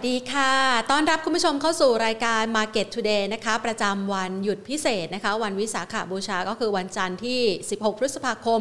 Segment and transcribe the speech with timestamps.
[0.00, 0.52] สดีค่ะ
[0.90, 7.40] ต้อนรับคุณผู้ชมเข้าสู่รายการ Market Today นะคะ ประจำวันหยุดพิเศษนะคะ วันวิสาขาบูชาก็คือวันจันทร์ที่
[7.70, 8.60] 16 พฤษภาคม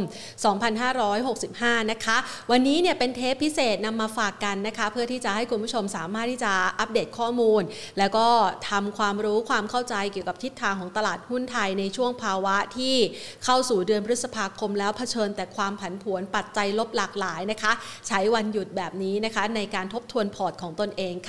[1.15, 2.17] 2565 นะคะ
[2.51, 7.61] วันนี้เนี่ยเป็นเทปพิเศษนำมาฝากกันนะคะ เพื่อที่จะให้คุณผู้ชมสามารถที่จะอัปเดตข้อมูล
[7.99, 8.27] แล้วก็
[8.69, 12.95] ทำความรู้ความเข้าใจเกี่ยวกับทิศทางของตลาดหุ้นไทยในช่วงภาวะที่
[13.45, 17.71] เข้าสู่เดือนพฤษภาคม แล้วเผชิญแต่ความผันผวนปัจจัยลบหลากหลายนะคะ
[18.07, 21.28] ใช้วันหยุดแบบนี้นะคะ ในการทบทวนพอร์ตของตนเองค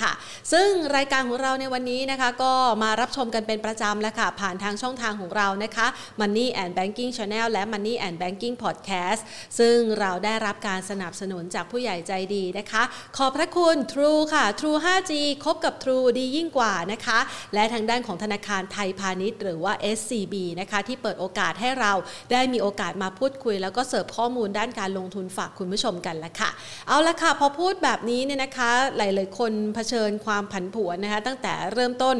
[0.51, 5.87] ซึ่งรายการของเราในวันนี้นะคะ ก็มารับชมกันเป็นประจำแล้วค่ะ ผ่านทางช่องทางของเรานะคะ
[6.19, 9.21] Money and Banking Channel และ Money and Banking Podcast
[9.59, 12.83] ซึ่งเราได้รับการสนับสนุนจากผู้ใหญ่ใจดีนะคะ
[13.17, 15.11] ขอบพระคุณ True ค่ะ True 5G
[15.43, 17.19] คบกับ True ดียิ่งกว่านะคะ
[17.53, 21.93] และทางด้านของธนาคารไทยพาณิชย์ หรือว่า SCB นะคะ ที่เปิดโอกาสให้เรา
[22.31, 26.49] ได้มีโอกาสมาพูดคุย แล้วก็เสิร์ฟข้อมูลด้านการลงทุนฝากคุณผู้ชมกันละค่ะ
[26.87, 32.17] เอาละค่ะ พอพูดแบบนี้เนี่ยนะคะ หลาย ๆ คนเผชิญความผันผวนนะคะตั้งแต่เริ่มต้น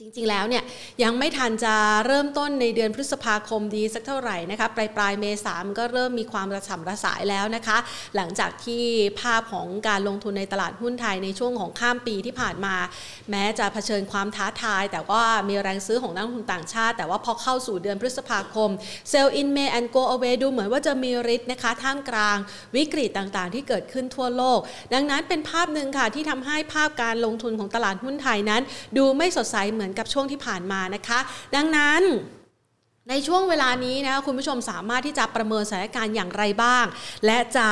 [0.00, 0.64] จริงๆ แล้วเนี่ย
[1.02, 1.74] ยังไม่ทันจะ
[2.06, 7.78] เริ่มต้นในเดือนพฤษภาคมดีสักเท่าไหร่นะคะปลายปลายเมษามก็เริ่มมีความระส่ำระสายแล้วนะคะ
[8.16, 8.84] หลังจากที่
[9.20, 12.76] ภาพของการลงทุนในตลาดหุ้นไทยในช่วงของข้ามปีที่ผ่านมา
[13.30, 18.70] แม้จะเผชิญความท้าทาย แต่ว่ามีแรงซื้อของนักลงทุนต่างชาติ แต่ว่าพอเข้าสู่เดือนพฤษภาคม
[19.12, 22.36] Sell in May and Go Away ดูเหมือนว่าจะมีฤทธิ์นะคะท่ามกลาง
[22.76, 24.58] วิกฤตต่างๆ ที่เกิดขึ้นทั่วโลก
[24.94, 28.62] ดังนั้นเป็นภาพหนึ่งค่ะที่ทำให้ภาพการลงทุนของตลาดหุ้นไทยนั้น
[28.96, 31.18] ดูไม่สดใสเหมือนือนกับช่วงที่ผ่านมานะคะ
[31.56, 32.02] ดังนั้น
[33.10, 36.84] ในช่วงเวลานี้นะคะคุณผู้ชมสามารถที่จะประเมินสถานการณ์อย่างไรบ้าง
[37.26, 37.68] และจะ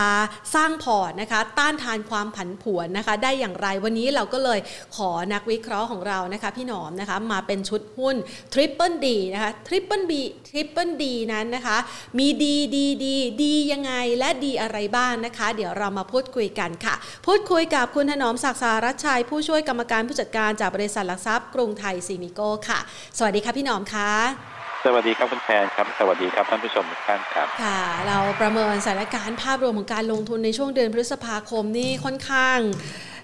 [0.55, 4.61] สร้างพอร์ตนะคะ ต้านทานความผันผวนนะคะ ได้อย่างไรวันนี้เราก็เลย
[4.97, 8.17] ขอนักวิเคราะห์ของเรานะคะ พี่หนอมนะคะมาเป็นชุดหุ้น
[8.53, 10.13] Triple D นะคะ Triple B
[10.49, 11.77] Triple D นั้นนะคะ
[12.19, 16.95] มีดีดีดีดียังไงและดีอะไรบ้างนะคะ เดี๋ยวเรามาพูดคุยกันค่ะ
[17.27, 22.79] พูดคุยกับคุณถนอมศักดิ์สารัชชัย ผู้ช่วยกรรมการผู้จัดการจากบริษัทหลักทรัพย์กรุงไทยซีมิโก้ค่ะ
[23.19, 24.54] สวัสดีค่ะพี่หนอมค่ะ
[24.85, 32.59] สวัสดีครับคุณแพนครับ สวัสดีครับท่านผู้ชมทุกท่านครับ ค่ะ เราประเมินสถานการณ์ภาพรวมของการลงทุนในช่วงเดือนพฤษภาคมนี่ค่อนข้าง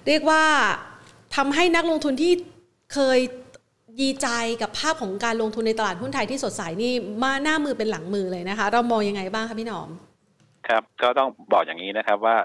[0.07, 0.43] เรียกว่า
[1.35, 2.33] ทำให้นักลงทุนที่
[2.93, 3.19] เคย
[4.01, 4.27] ดีใจ
[4.61, 9.89] กับภาพของการลงทุนในตลาดหุ้นไทยที่สดใสนี่มาหน้ามือเป็นหลังมือเลยนะคะ เรามองยังไงบ้างคะพี่หนอม
[10.67, 12.37] ครับก็ต้องบอกอย่างนี้นะครับว่า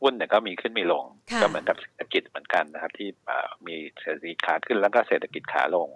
[0.00, 5.88] หุ้นเนี่ยก็มีขึ้นมีลงค่ะก็เหมือนกับเศรษฐกิจเหมือนกันนะครับ ที่อ่ามีเศรษฐกิจขาขึ้นแล้วก็เศรษฐกิจขาลง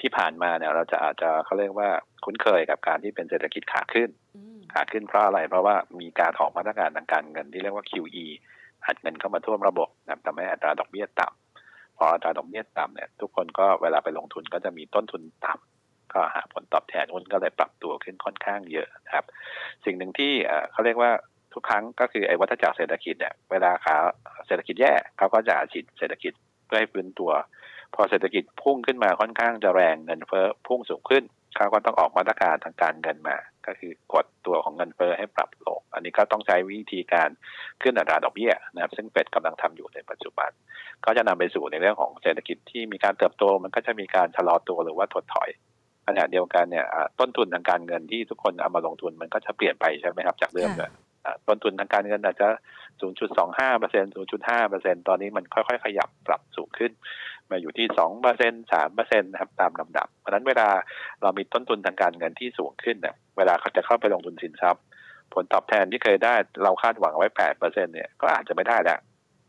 [0.00, 1.88] ที่ผ่านมาเนี่ยเราจะอาจจะเขาเรียกว่า
[2.24, 8.26] คุ้นเคยกับการที่เป็นเศรษฐกิจขาขึ้นอืมขาขึ้นเพราะอะไร เพราะว่ามีการออกมาตรการทางการเงินที่เรียกว่า QE
[8.86, 19.24] อัดเงินเข้ามาท่วมระบบนะครับทำให้อัตราดอกเบี้ยต่ำพออัตราดอกเบี้ยต่ำเนี่ยทุกคนก็เวลาไปลงทุนก็จะมีต้นทุนต่ำก็หาผลตอบแทนหุ้นก็เลยปรับตัวขึ้นค่อนข้างเยอะนะครับ
[19.84, 21.10] สิ่งหนึ่งที่เอ่อเขาเรียกว่า
[21.54, 23.96] ทุกครั้งก็คือไอ้วัฏจักรเศรษฐกิจเนี่ยเวลาขา
[24.46, 26.32] เศรษฐกิจแย่เขาก็จะฉีดเศรษฐกิจ
[26.66, 27.30] เพื่อให้ฟื้นตัว
[27.94, 31.24] พอเศรษฐกิจพุ่งขึ้นมาค่อนข้างจะแรงเงินเฟ้อพุ่งสูงขึ้น
[31.56, 33.36] เขาก็ต้องออกมาตรการทางการเงินมา
[33.66, 37.28] ก็คือกดตัวของเงินเฟ้อให้ปรับลง อันนี้ก็ต้องใช้วิธีการ
[37.82, 40.50] ขึ้นอัตราดอกเบี้ยนะครับซึ่งเฟดกำลังทำอยู่ในปัจจุบัน
[41.04, 45.50] ก็จะนำไปสู่ในเรื่องของเศรษฐกิจที่มีการเติบโต มันก็จะมีการชะลอตัวหรือว่าถดถอย
[46.06, 52.48] ขณะเดียวกันเนี่ยอ่าต้นทุนทางการเงินที่ทุกคนเอามาลงทุนมันก็จะเปลี่ยนไปใช่ไหมครับจากเดิมค่ะเนี่ยอ่าต้นทุนทางการเงินอาจจะ
[53.14, 56.92] 0.25เปอร์เซ็นต์0.5เปอร์เซ็นต์ตอนนี้มันค่อยๆ ขยับปรับสูงขึ้น
[57.50, 60.68] มาอยู่ที่2เปอร์เซ็นต์3เปอร์เซ็นต์นะครับตามลำดับ เพราะฉะนั้นเวลา
[61.22, 64.82] เรามีต้นทุนทางการเงินที่สูงขึ้นเนี่ยเวลาเขาจะเข้าไปลงทุนสินทรัพย์
[65.34, 66.34] ผลตอบแทนที่เคยได้
[66.64, 69.00] เราคาดหวังไว้8เปอร์เซ็นต์เนี่ยก็อาจจะไม่ได้แล้ว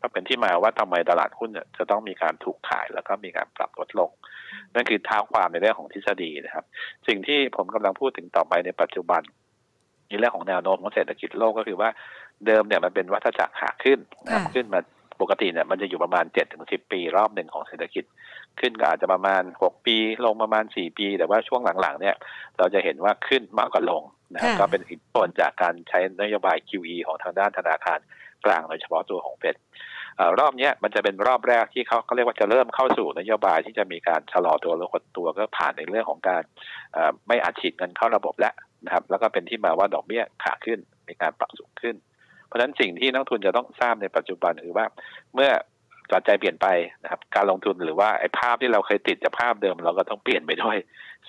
[0.02, 4.10] ก็เป็นที่มาว่าทำไมตลาดหุ้นเนี่ยจะต้องมีการถูกขายแล้วก็มีการปรับลดลง
[4.74, 6.66] นั่นคือเท้าความในเรื่องของทฤษฎีนะครับ
[7.08, 9.22] สิ่งที่ผมกำลังพูดถึงต่อไปในปัจจุบัน
[10.08, 11.90] ในเรื่องของแนวโน้มของเศรษฐกิจโลกก็คือว่า
[12.46, 14.80] เดิมเนี่ยมันเป็นวัฏจักรขาขึ้นนะครับค่ะขึ้นมา
[15.22, 18.04] ปกติเนี่ยมันจะอยู่ประมาณ7จ็ถึงสิปี รอบหนึ่งของเศรษฐกิจ
[18.60, 22.16] ขึ้นก็อาจจะประมาณ6ปี ลงประมาณ4ปี แต่ว่าช่วงหลังๆ เนี่ย
[22.58, 24.04] เราจะเห็นว่าขึ้นมากกว่าลง
[24.34, 28.00] นะครับค่ะก็เป็นอิทธิพลจากการใช้นโยบาย QE ของทางด้านธนาคาร
[28.46, 29.56] กลางโดยเฉพาะตัวของเฟด
[30.18, 36.44] เอ่อรอบเนี้ยมันจะเป็นรอบแรกที่เขาเขาเรียกว่าจะเริ่มเข้าสู่นโยบายที่จะมีการชะลอตัวหรือหดตัวก็ผ่านในเรื่องของการ
[36.94, 38.54] เอ่อไม่อัดฉีดเงินเข้าระบบแล้ว
[38.86, 41.96] นะครับ แล้วก็เป็นที่มาว่าดอกเบี้ยขาขึ้นมีการปรับสูงขึ้น
[42.52, 44.86] เพราะฉะนั้นสิ่งที่นักลงทุนจะต้องทราบในปัจจุบันคือว่า
[45.34, 45.50] เมื่อ
[46.12, 46.68] ปัจจัยเปลี่ยนไป
[47.04, 50.78] นะครับ การลงทุนหรือว่าไอ้ภาพที่เราเคยติดจากภาพเดิม เราก็ต้องเปลี่ยนไปด้วย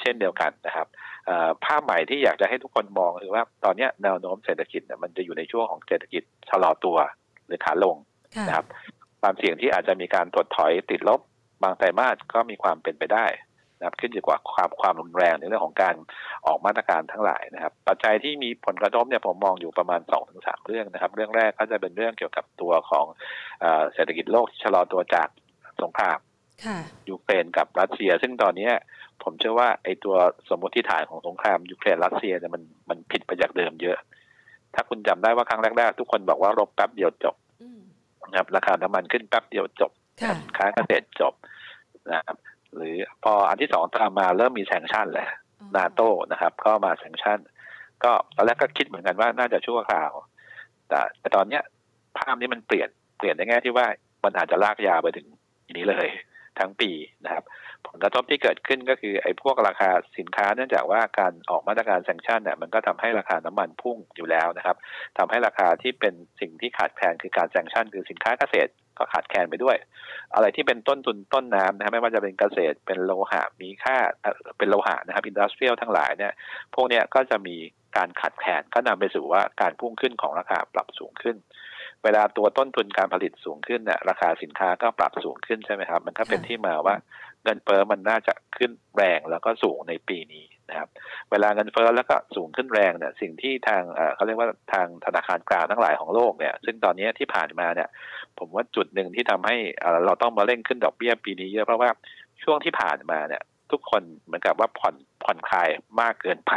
[0.01, 0.87] เช่นเดียวกันนะครับ
[1.27, 6.97] เอ่อภาพใหม่ที่อยากจะให้ทุกคนมองคือว่าตอนเนี้ยแนวโน้มเศรษฐกิจเนี่ยมันจะอยู่ในช่วงของเศรษฐกิจชะลอตัว
[7.47, 7.97] หรือขาลง
[8.37, 8.67] ค่ะนะครับ
[9.21, 11.21] ความเสี่ยงที่อาจจะมีการถดถอยติดลบ
[11.63, 13.27] บางไตรมาสก็มีความเป็นไปได้
[13.83, 15.95] นะครับขึ้นอยู่กับความความรุนแรงในเรื่องของการ
[16.47, 23.07] ออกมาตรการทั้งหลายนะครับ ปัจจัยที่มีผลกระทบเนี่ยผมมองอยู่ประมาณ2อถึงสเรื่องนะครับ เรื่องแรกก็จะเป็นเรื่องเกี่ยวกับตัวของ
[23.61, 25.29] เอ่อเศรษฐกิจโลกที่ชะลอตัวจาก
[25.83, 26.19] สงคราม
[26.65, 26.79] ค่ะ
[27.11, 28.73] ยูเครนกับรัสเซีย ซึ่งตอนเนี้ย
[29.23, 30.17] ผมเชื่อว่าไอ้ตัว
[30.49, 33.97] สมมติฐานของสงครามยูเครนรัสเซียเนี่ยมันมันผิดไปจากเดิมเยอะ
[34.75, 37.81] ถ้าคุณจำได้ว่าครั้งแรกๆทุกคนบอกว่ารบแป๊บเดียวจบอืม
[38.29, 39.93] นะครับราคาน้ำมันขึ้นแป๊บเดียวจบ
[40.23, 41.35] ค่ะค้าเกษตรจบ
[42.13, 42.37] นะครับ
[42.77, 45.29] หรือพออันที่สองตามมาเริ่มมี sanction แหละ
[45.77, 46.01] นาโต
[46.33, 47.39] นะครับ ก็มา sanction
[48.05, 50.13] ก็ตอนแรกก็คิดเหมือนกันว่าน่าจะชั่วคราว
[50.89, 51.63] แต่แต่ตอนเนี้ย
[52.19, 52.89] ภาพนี้มันเปลี่ยน
[53.19, 53.87] เปลี่ยนในแง่ที่ว่า
[54.25, 55.27] มันอาจจะลากยาวไปถึง
[55.65, 56.09] อย่างนี้เลย
[56.59, 56.91] ทั้งปี
[57.25, 57.45] นะครับ
[57.87, 64.77] ผลกระทบที่เกิดขึ้นก็คือไอ้พวกราคาสินค้าเนื่องจากว่าการออกมาตรการ sanction เนี่ยมันก็ทำให้ราคาน้ำมันพุ่งอยู่แล้วนะครับ
[65.19, 68.71] ทำให้ราคาที่เป็นสิ่งที่ขาดแคลนคือการ sanction คือสินค้าเกษตร
[69.03, 69.77] ก็ขาดแคลนไปด้วย
[70.35, 73.97] อะไรที่เป็นต้นทุนต้นน้ำนะครับไม่ว่าจะเป็นเกษตรเป็นโลหะมีค่า
[74.59, 76.33] เป็นโลหะนะครับ industrial ทั้งหลายเนี่ย
[76.75, 77.57] พวกเนี้ยก็จะมี
[77.97, 81.37] การขาดแคลนก็นำไปสู่ว่าการพุ่งขึ้นของราคาปรับสูงขึ้น
[82.05, 86.97] เวลาตัวต้นทุนการผลิตสูงขึ้นเนี่ยราคาสินค้าก็ปรับสูงขึ้นใช่ไหมครับ มันก็เป็นที่มาว่า
[87.43, 90.91] เงินเฟ้อมันน่าจะขึ้นแรงแล้วก็สูงในปีนี้ นะครับ
[91.31, 97.89] เวลาเงินเฟ้อแล้วก็สูงขึ้นแรงเนี่ยสิ่งที่ทางเอ่อเขาเรียกว่าทางธนาคารกลางทั้งหลายของโลกเนี่ยซึ่งตอนนี้ที่ผ่านมาเนี่ย
[98.39, 101.89] ผมว่าจุดหนึ่งที่ทำให้เอ่อเราต้องมาเร่งขึ้นดอกเบี้ยปีนี้เยอะเพราะว่า
[102.43, 103.43] ช่วงที่ผ่านมาเนี่ย
[103.73, 105.69] ทุกคนเหมือนกับว่าผ่อนผ่อนคลาย
[106.01, 106.53] มากเกินไป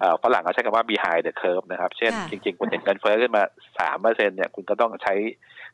[0.00, 3.42] เอ่อฝรั่งเขาใช้คำว่า behind the curve นะครับ เช่นค่ะจริง ๆ คุณเห็นเงินเฟ้อขึ้นมา
[3.78, 5.14] สามเปอร์เซ็นเนี่ยคุณก็ต้องใช้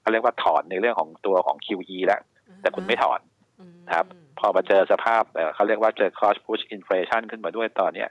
[0.00, 2.20] เขาเรียกว่าถอนในเรื่องของตัวของ QE แล้ว
[2.62, 3.20] แต่คุณไม่ถอน
[3.60, 4.06] อืมนะครับ
[4.38, 8.10] พอมาเจอสภาพเอ่อเขาเรียกว่าเจอ cost push inflation ขึ้นมาด้วยตอนเนี้ย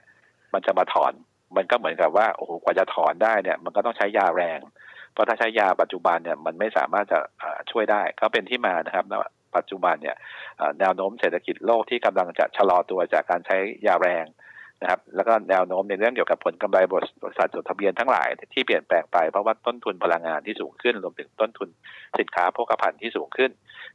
[0.54, 1.12] มันจะมาถอน
[1.56, 4.60] มันก็เหมือนกับว่าโอ้โหกว่าจะถอนได้เนี่ย มันก็ต้องใช้ยาแรง
[5.12, 7.18] เพราะถ้าใช้ยาปัจจุบันเนี่ยมันไม่สามารถจะ
[7.70, 9.04] ช่วยได้ ก็เป็นที่มานะครับ
[9.56, 10.16] ปัจจุบันเนี่ย
[10.80, 14.24] แนวโน้มเศรษฐกิจโลกที่กำลังจะชะลอตัวจากการใช้ยาแรง
[14.82, 16.94] นะครับแล้วก็แนวโน้มในเรื่องเกี่ยวกับผลกำไรบ
[17.30, 21.68] ริษัทจดทะเบียนทั้งหลายที่เปลี่ยนแปลงไปเพราะว่าต้นทุนพลังงานที่สูงขึ้นรวมถึงต้นทุน
[22.18, 23.50] สินค้าโภคภัณฑ์ที่สูงขึ้น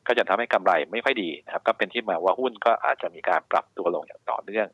[0.07, 4.67] ก็จะทำให้กำไรไม่ค่อยดีนะครับก็เป็นที่มาว่าหุ้นก็อาจจะมีการปรับตัวลงอย่างต่อเนื่อง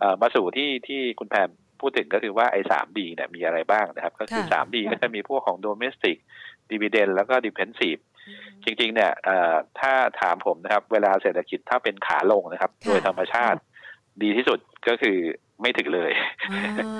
[0.00, 1.50] เออมาสู่ที่ที่คุณแพม
[1.80, 6.16] พูดถึงก็คือว่าไอ้สามดีเนี่ยมีอะไรบ้างนะครับ ก็คือค่ะสามดีก็จะมีพวกของ domestic
[6.70, 8.00] dividend แล้วก็ defensive
[8.64, 13.60] จริงๆเนี่ยเอ่อถ้าถามผมนะครับ เวลาเศรษฐกิจถ้าเป็นขาลงนะครับค่ะโดยธรรมชาติ
[14.22, 15.16] ดีที่สุดก็คือ
[15.60, 16.12] ไม่ถึงเลย
[16.52, 16.58] อ่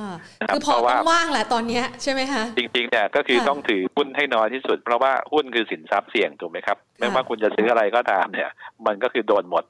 [0.09, 0.13] า
[0.49, 8.51] คือพอเพราะว่าต้องว่างแหละตอนเนี้ยใช่ไหมคะจริงๆเนี่ยก็คือค่ะต้องถือหุ้นให้น้อยที่สุด เพราะว่าหุ้นคือสินทรัพย์เสี่ยงถูกไหมครับ ไม่ว่าคุณจะซื้ออะไรก็ตามเนี่ย
[8.87, 9.65] มันก็คือโดนหมด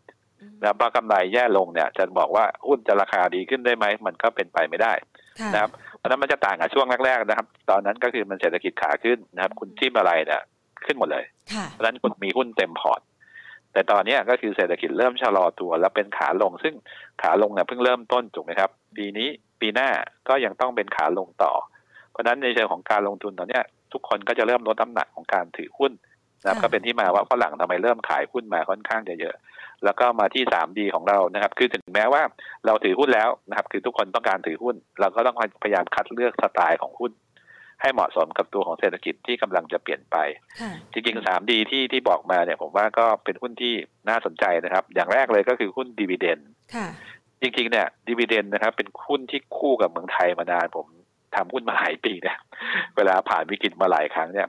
[0.60, 4.92] นะครับพอกำไรแย่ลงเนี่ยจะบอกว่าหุ้นจะราคาดีขึ้นได้ไหมมันก็เป็นไปไม่ได้
[5.40, 10.42] ค่ะนะครับเพราะฉะนั้นมันจะต่างกับช่วงแรกๆนะครับ ตอนนั้นก็คือมันเศรษฐกิจขาขึ้นนะครับ คุณจิ้มอะไรเนี่ย
[10.86, 11.24] ขึ้นหมดเลย
[11.54, 13.00] ค่ะเพราะฉะนั้นคุณมีหุ้นเต็มพอร์ต
[13.72, 16.74] แต่ตอนเนี้ยก็คือเศรษฐกิจเริ่มชะลอตัว แล้วเป็นขาลง ซึ่ง
[17.22, 19.28] ขาลงเนี่ยเพิ่งเริ่มต้นถูกไหมครับ ปีนี้
[19.60, 19.88] ปีหน้า
[20.28, 21.52] ก็ยังต้องเป็นขาลงต่อ
[22.10, 25.92] เพราะฉะนั้นในเชิงของการลงทุนตอนเนี้ยทุกคนก็จะเริ่มลดน้ำหนักของการถือหุ้น
[26.42, 29.34] นะครับค่ะก็เป็นที่มาว่าฝรั่งทำไมเริ่มขายหุ้นมาค่อนข้างจะเยอะ
[29.84, 32.22] แล้วก็มาที่ 3D ของเรานะครับ คือถึงแม้ว่า
[32.66, 37.12] เราถือหุ้นแล้วนะครับ คือทุกคนต้องการถือหุ้น เราก็ต้องพยายามคัดเลือกสไตล์ของหุ้น
[37.82, 40.16] ให้เหมาะสมกับตัวของเศรษฐกิจที่กำลังจะเปลี่ยนไป
[40.60, 43.74] ค่ะจริงๆ 3D ที่ที่บอกมาเนี่ยผมว่าก็เป็นหุ้นที่
[44.08, 46.38] น่าสนใจนะครับ อย่างแรกเลยก็คือหุ้นดีเวเดน
[46.74, 46.86] ค่ะ
[47.40, 50.86] จริงๆเนี่ยดีเวเดนนะครับ เป็นหุ้นที่คู่กับเมืองไทยมานานผม
[51.36, 52.38] ทำหุ้นมาหลายปีเนี่ย
[52.96, 54.48] เวลาผ่านวิกฤตมาหลายครั้งเนี่ย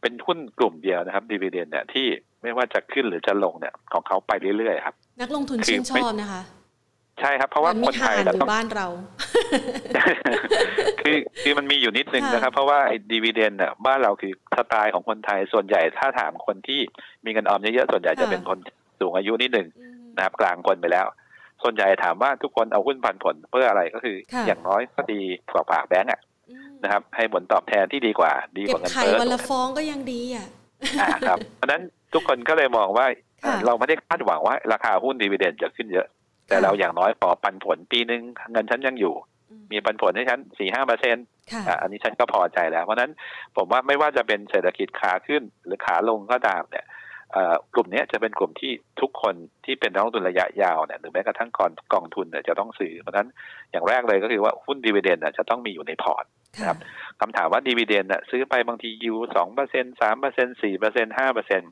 [0.00, 2.06] เป็นหุ้นกลุ่มเดียวนะครับดีเวเดนเนี่ยที่
[2.42, 6.42] ไม่ว่าจะขึ้นหรือจะลงเนี่ยของเขาไปเรื่อยๆครับ นักลงทุนคือชื่นชไม่อบนะคะ
[7.20, 8.86] ใช่ครับ เพราะว่ามันคมีนไทห่ายนเราอต้องยู่บ้านเรา
[11.02, 16.80] คือคือมันมีอยู่นิดนึงค่ะนะครับ เพราะว่าไอ้ดีเวเดนเนี่ยบ้านเราคือสไตล์ของคนไทยส่วนใหญ่ถ้าถามคนที่
[17.24, 18.58] มีเงินออมเยอะๆส่วนใหญ่จะเป็นคน
[19.00, 21.06] สูงอายุนิดหนึ่งอืมนะครับ กลางคนไปแล้ว
[21.62, 25.20] ส่วนใหญ่ถามว่าทุกคนเอาหุ้นปันผลเพื่ออะไรก็คือค่ะอย่างน้อยก็ดี
[25.52, 30.46] กว่าฝากแบงก์อะอืมนะครับ ให้ผลตอบแทนที่ดีกว่า ดีกเก็บว่าเงินไข่เฟ้อวันละฟองก็ยังดีอะ
[31.00, 31.82] อ่าครับเพราะฉะนั้น
[32.14, 33.06] ทุกคนก็เลยมองว่า
[33.44, 36.06] ค่ะเราไม่ได้คาดหวังว่า ราคาหุ้นดีเวเดนจะขึ้นเยอะ
[36.48, 38.22] แต่เราอย่างน้อยพอปันผลปีนึง
[38.52, 39.14] เงินฉันยังอยู่
[39.50, 43.12] อืมมีปันผลให้ฉันสี่ห้าเปอร์เซ็นต์ค่ะอะอันนี้ฉันก็พอใจแล้ว เพราะฉะนั้น
[43.56, 46.86] ผมว่าไม่ว่าจะเป็นเศรษฐกิจขาขึ้นหรือขาลงก็ตามเนี่ย
[47.32, 49.34] เอ่อกลุ่มเนี้ยจะเป็นกลุ่มที่ทุกคน
[49.64, 53.28] ที่เป็นนักลงทุนระยะยาวเนี่ยหรือแม้กระทั่งกองกองทุนเนี่ยจะต้องซื้อเพราะฉะนั้น
[53.70, 56.24] อย่างแรกเลยก็คือว่าหุ้นดีเวเดนน่ะจะต้องมีอยู่ในพอร์ต
[56.62, 56.76] ครัค่ะ
[57.20, 61.62] คำถามว่า dividend น่ะซื้อไปบางที yield สองเปอร์เซ็นต์สามเปอร์เซ็นต์สี่เปอร์เซ็นต์ห้าเปอร์เซ็นต์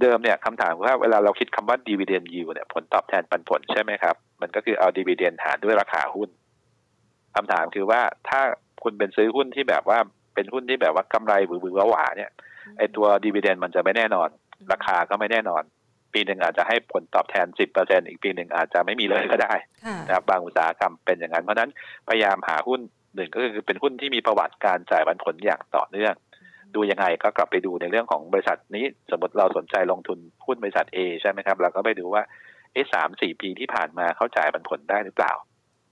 [0.00, 6.28] เดิมเนี่ยคำถามว่าเวลาเราคิดคำว่า dividend ยูเนี่ยผลตอบแทนปันผลใช่ไหมครับ มันก็คือเอาดีเวเดนหารด้วยราคาหุ้น
[7.36, 8.40] คำถามคือว่าถ้า
[8.82, 9.98] คุณเป็นซื้อหุ้นที่แบบว่า
[10.34, 12.30] เป็นหุ้นที่แบบว่ากำไรหวือหวือหวาๆเนี่ย
[12.78, 14.28] ไอตัว dividend มันจะไม่แน่นอน
[14.72, 15.62] ราคาก็ไม่แน่นอน
[16.14, 19.54] ปีหนึ่งอาจจะให้ผลตอบแทนสิบเปอร์เซ็นต์อีกปีหนึ่งอาจจะไม่มีเลยก็ได้
[19.84, 21.70] ค่ะนะครับบางอุตสาหกรรมเป็นอย่างนั้น เพราะฉะนั้น
[22.08, 22.80] พยายามหาหุ้น
[23.14, 26.14] หนึ่งก็คือเป็นหุ้นที่มีประวัติการจ่ายปันผลอย่างต่อเนื่อง
[26.74, 32.22] ดูยังไงก็กลับไปดูในเรื่องของบริษัทนี้ สมมติเราสนใจลงทุนหุ้นบริษัท A ใช่ไหมครับ เราก็ไปดูว่า
[32.72, 35.32] เอ๊ะสามสี่ปีที่ผ่านมาเขาจ่ายปันผลได้หรือเปล่า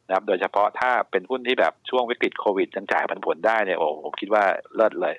[0.06, 4.44] นะครับ โดยเฉพาะถ้าเป็นหุ้นที่แบบช่วงวิกฤตโควิดยังจ่ายปันผลได้เนี่ยโอ้ผมคิดว่า
[4.74, 5.16] เลิศเลย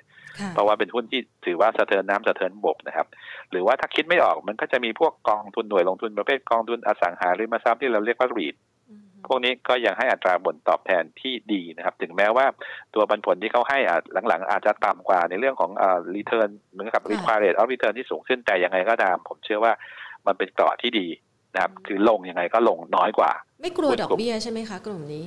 [0.54, 3.06] เพราะว่าเป็นหุ้นที่ถือว่าสะเทินน้ำสะเทินบกนะครับ
[3.50, 8.54] หรือว่าถ้าคิดไม่ออกมันก็จะมีพวกกองทุนหน่วยลงทุนประเภทกองทุนอสังหาริมทรัพย์ที่เราเรียกว่ารีด
[9.30, 12.46] พวกนี้ก็ยังให้อัตราผลตอบแทนที่ดีนะครับ ถึงแม้ว่า
[12.94, 19.72] ตัวปันผลที่เขาให้อาจหลังๆ อาจจะต่ำกว่าในเรื่องของอ่ารีเทิร์นเหมือนกับ required rate of return ที่สูงขึ้นแต่ยังไงก็ตาม ผมเชื่อว่า
[20.26, 21.06] มันเป็นกรอบที่ดี
[21.54, 23.32] นะครับคือลงยังไงก็ลงน้อยกว่า
[23.62, 25.24] ไม่กลัวดอกเบี้ยใช่ไหมคะกลุ่มนี้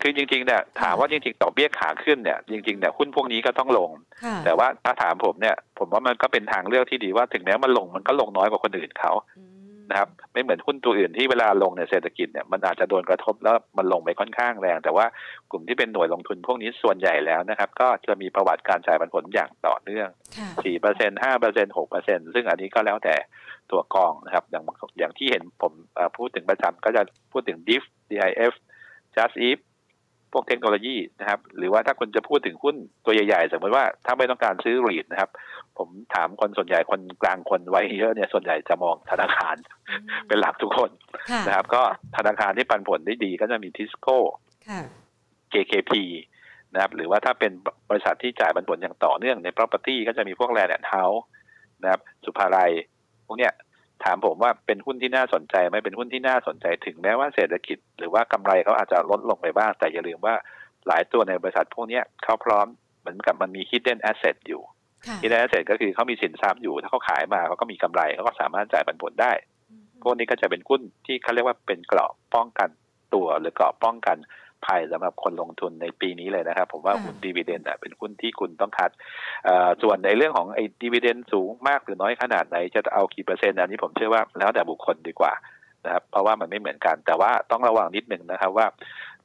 [0.00, 3.90] คือจริงๆเนี่ยถามว่าจริงๆดอกเบี้ยขาขึ้นเนี่ยจริงๆเนี่ยหุ้นพวกนี้ก็ต้องลง
[4.24, 9.51] ค่ะแต่ว่าถ้าถามผมเนี่ย ผมว่ามันก็เป็นทางเลือกที่ดีว่าถึงแม้มันลงมันก็ลงน้อยกว่าคนอื่นเขาอืม
[9.92, 15.06] นะครับไม่เหมือนหุ้นตัวอื่นที่เวลาลงเนี่ยเศรษฐกิจเนี่ยมันอาจจะโดนกระทบแล้วมันลงไปค่อนข้างแรง แต่ว่า
[15.50, 23.14] กลุ่มที่เป็นหน่วยลงทุนพวกนี้ส่วนใหญ่แล้วนะครับ ก็จะมีประวัติการจ่ายปันผลอย่างต่อเนื่องค่ะสี่เปอร์เซ็นห้าเปอร์เซ็นหกเปอร์เซ็นซึ่งอันนี้ก็แล้วแต่
[23.70, 24.64] ตัวกองนะครับ อย่าง
[24.98, 28.52] อย่างที่เห็นผมเอ่อพูดถึงประจำก็จะพูดถึง DIF DIF
[29.16, 29.58] Just If
[30.32, 35.30] พวกเทคโนโลยีนะครับ หรือว่าถ้าคุณจะพูดถึงหุ้นตัวใหญ่ๆ สมมติว่าถ้าไม่ต้องการซื้อรีดนะครับ
[35.78, 39.56] ผมถามคนส่วนใหญ่คนกลางคนวัยเยอะเนี่ยส่วนใหญ่จะมองธนาคาร
[39.90, 40.90] อืมเป็นหลักทุกคน
[41.30, 41.82] ค่ะนะครับ ก็
[42.16, 44.18] ธนาคารที่ปันผลได้ดีก็จะมีทิสโก้
[44.68, 44.80] ค่ะ
[45.52, 45.92] KKP
[46.72, 47.52] นะครับหรือว่าถ้าเป็น
[47.90, 51.22] บริษัทที่จ่ายปันผลอย่างต่อเนื่องใน property ก็จะมีพวก land and house
[51.82, 52.70] นะครับสุภาลัย
[53.26, 53.52] พวกเนี้ย
[54.04, 60.34] ถามผมว่าเป็นหุ้นที่น่าสนใจไหมเป็นหุ้นที่น่าสนใจถึงแม้ว่าเศรษฐกิจ หรือว่ากำไรเขาอาจจะลดลงไปบ้าง แต่อย่าลืมว่า
[60.86, 62.66] หลายตัวในบริษัทพวกเนี้ยเขาพร้อม
[63.00, 64.62] เหมือนกับมันมี hidden asset อยู่
[65.08, 69.32] ค่ะ hidden asset ก็คือเขามีสินทรัพย์อยู่ ถ้าเขาขายมาเขาก็มีกำไรเขาก็สามารถจ่ายปันผลได้
[70.02, 72.68] พวกนี้ก็จะเป็นหุ้นที่เขาเรียกว่าเป็นเกราะป้องกัน
[73.14, 74.16] ตัวหรือเกราะป้องกัน
[74.66, 78.90] ภัยสำหรับคนลงทุนในปีนี้เลยนะครับ ผมว่าค่ะหุ้นดีเวเดนอะเป็นหุ้นที่คุณต้องคัด
[79.44, 85.32] เอ่อส่วนในเรื่องของไอ้ดีเวเดนสูงมากหรือน้อยขนาดไหนจะเอากี่เปอร์เซ็นต์อันนี้ผมเชื่อว่าแล้วแต่บุคคลดีกว่า
[85.84, 88.66] นะครับเพราะว่ามันไม่เหมือนกันแต่ว่าต้องระวังนิดนึงนะครับว่า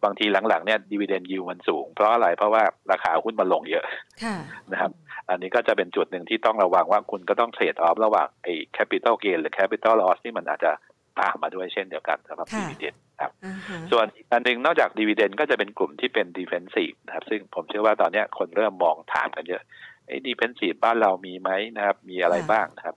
[0.03, 3.85] บางทีหลังๆเนี่ยดีเวเดนยิวมันสูง เพราะอะไรเพราะว่าราคาหุ้นมันลงเยอะ
[4.23, 4.35] ค่ะ
[4.71, 4.91] นะครับ
[5.29, 10.71] อันนี้ก็จะเป็นจุดหนึ่งที่ต้องระวังว่าคุณก็ต้องเทรดออฟระหว่างไอ้ capital gain หรือ capital loss ที่มันอาจจะ
[11.19, 19.61] ตามมาด้วยเช่นเดียวกันสำหรับค่ะดีเวเดนครับอ่าฮะส่วนอีกอันหนึ่งนอกจากดีเวเดนก็จะเป็นกลุ่มที่เป็น defensive นะครับ ซึ่งผมเชื่อว่าตอนเนี้ยคนเริ่มมองถามกันเยอะ
[20.07, 22.95] ไอ้ defensive บ้านเรามีไหมนะครับ มีอะไรบ้างนะครับ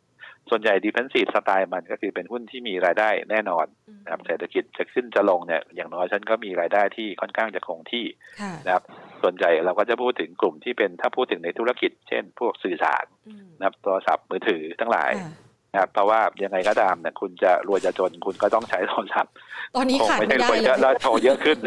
[0.50, 3.66] ส่วนใหญ่ defensive สไตล์มันก็คือเป็นหุ้นที่มีรายได้แน่นอน
[4.04, 8.04] นะครับเศรษฐกิจจะขึ้นจะลงเนี่ยอย่างน้อยฉันก็มีรายได้ที่ค่อนข้างจะคงที่
[8.40, 8.84] ค่ะนะครับ
[9.22, 15.32] ส่วนใหญ่เราก็จะพูดถึงกลุ่มที่เป็นถ้าพูดถึงในธุรกิจ เช่น พวกสื่อสารอืมนะครับโทรศัพท์มือถือทั้งหลายค่ะ
[15.72, 19.32] นะครับเพราะว่ายังไงก็ตามเนี่ยคุณจะรวยจะจนคุณก็ต้องใช้โทรศัพท์
[19.76, 21.58] ตอนนี้คงขาดไม่ไม่ใช่ได้รวยเลเยอะยแล้วโทรเยอะขึ้น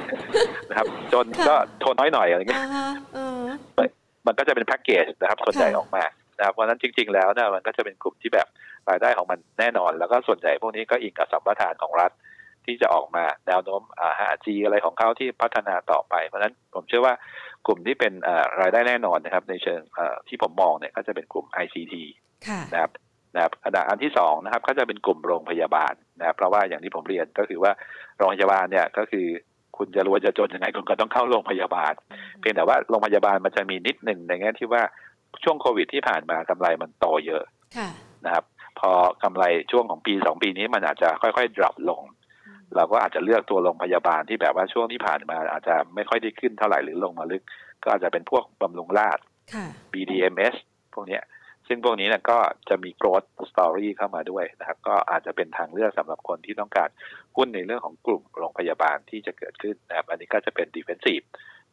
[0.70, 3.40] นะครับ จนค่ะก็โทรน้อยหน่อยอะไรเงี้ยอ่าฮะเออ
[4.28, 6.04] มันก็จะเป็นแพ็กเกจนะครับส่วนใหญ่ค่ะออกมา
[6.38, 8.48] นะครับเพราะฉะนั้นจริง ๆ แล้วเนี่ยมันก็จะเป็นกลุ่มที่แบบ
[8.90, 12.12] รายได้ของมันแน่นอน แล้วก็ส่วนใหญ่พวกนี้ก็อิงกับสัมปทานของรัฐ
[12.66, 17.14] ที่จะออกมาแนวโน้มอ่า 5G อะไรของเขาที่พัฒนาต่อไป เพราะฉะนั้นผมเชื่อว่า
[17.68, 21.96] กลุ่มที่เป็นอ่ารายได้แน่นอนนะครับ ในเชิงอ่าที่ผมมองเนี่ยก็จะเป็นกลุ่ม ICT
[22.48, 22.92] ค่ะนะครับ
[23.36, 27.72] นะครับอันดับอันที่สองนะครับก็จะเป็นกลุ่มโรงพยาบาลนะครับเพราะว่าอย่างที่ผมเรียนก็คือว่า
[28.18, 29.28] โรงพยาบาลเนี่ยก็คือ
[29.78, 31.94] คุณจะรวยจะจนยังไงคุณก็ต้องเข้าโรงพยาบาล
[32.40, 34.84] เพียงแต่ว่าโรงพยาบาลมันจะมีนิดหนึ่งในแง่ที่ว่า
[35.44, 37.44] ช่วงโควิดที่ผ่านมากำไรมันโตเยอะ
[37.78, 37.90] ค่ะ
[38.26, 38.46] นะครับ
[38.80, 38.92] พอ
[39.24, 42.02] กำไรช่วงของปีสองปีนี้มันอาจจะค่อยๆ drop ลง
[42.76, 47.44] เราก็อาจจะเลือกตัวโรงพยาบาลที่แบบว่าช่วงที่ผ่านมาอาจจะไม่ค่อยได้ขึ้นเท่าไหร่หรือลงมาลึก
[47.84, 50.56] ก็อาจจะเป็นพวกบำรุงราษฎร์ค่ะ BDMS
[50.94, 51.24] พวกเนี้ย
[51.68, 52.38] ซึ่งพวกนี้เนี่ยก็
[52.70, 56.90] จะมี growth story เข้ามาด้วยนะครับ ก็อาจจะเป็นทางเลือกสำหรับคนที่ต้องการ
[57.38, 61.26] หุ้นในเรื่องของกลุ่มโรงพยาบาลที่จะเกิดขึ้นนะครับ อันนี้ก็จะเป็น defensive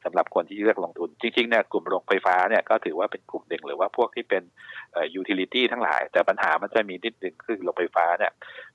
[0.05, 4.43] สำหรับคนที่เลือกลงทุน จริงๆเนี่ยกลุ่มโรงไฟฟ้าเนี่ยก็ถือว่าเป็นกลุ่มหนึ่งหรือว่าพวกที่เป็น
[4.93, 8.33] เอ่อ utility ทั้งหลาย แต่ปัญหามันจะมีนิดหนึ่งคือโรงไฟฟ้าเนี่ย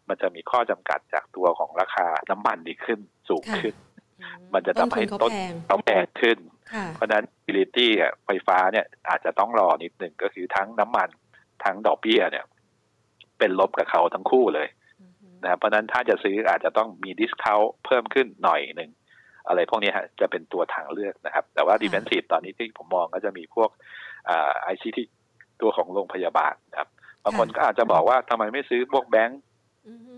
[0.09, 3.75] มันจะมีข้อจำกัดจากตัวของราคาน้ำมันที่ขึ้นสูงค่ะขึ้น
[4.53, 6.37] มันจะทำให้ต้ต้นนทุนเขาแพงต้องแพงขึ้น
[6.73, 11.09] ค่ะเพราะฉะนั้น utility อะไฟฟ้าเนี่ยอาจจะต้องรอนิดหนึ่งก็คือทั้งน้ำมัน
[11.63, 12.45] ทั้งดอกเบี้ยเนี่ย
[13.39, 14.67] เป็นลบกับเขาทั้งคู่เลย
[15.43, 18.91] นะครับเพราะฉะนั้นถ้าจะซื้ออาจจะต้องมีดิสคาวเพิ่มขึ้นหน่อยหนึ่ง
[19.47, 23.69] อะไรพวกนี้ฮะจะเป็นตัวทางเลือกนะครับ แต่ว่าค่ะ defensive ตอนนี้ที่ผมมองก็จะมีพวก
[24.29, 24.99] อ่า ICT
[25.61, 26.89] ตัวของโรงพยาบาลนะครับ
[27.23, 29.41] บางคนก็อาจจะบอกว่าทำไมไม่ซื้อพวกแบงก์
[29.87, 30.13] อือฮึ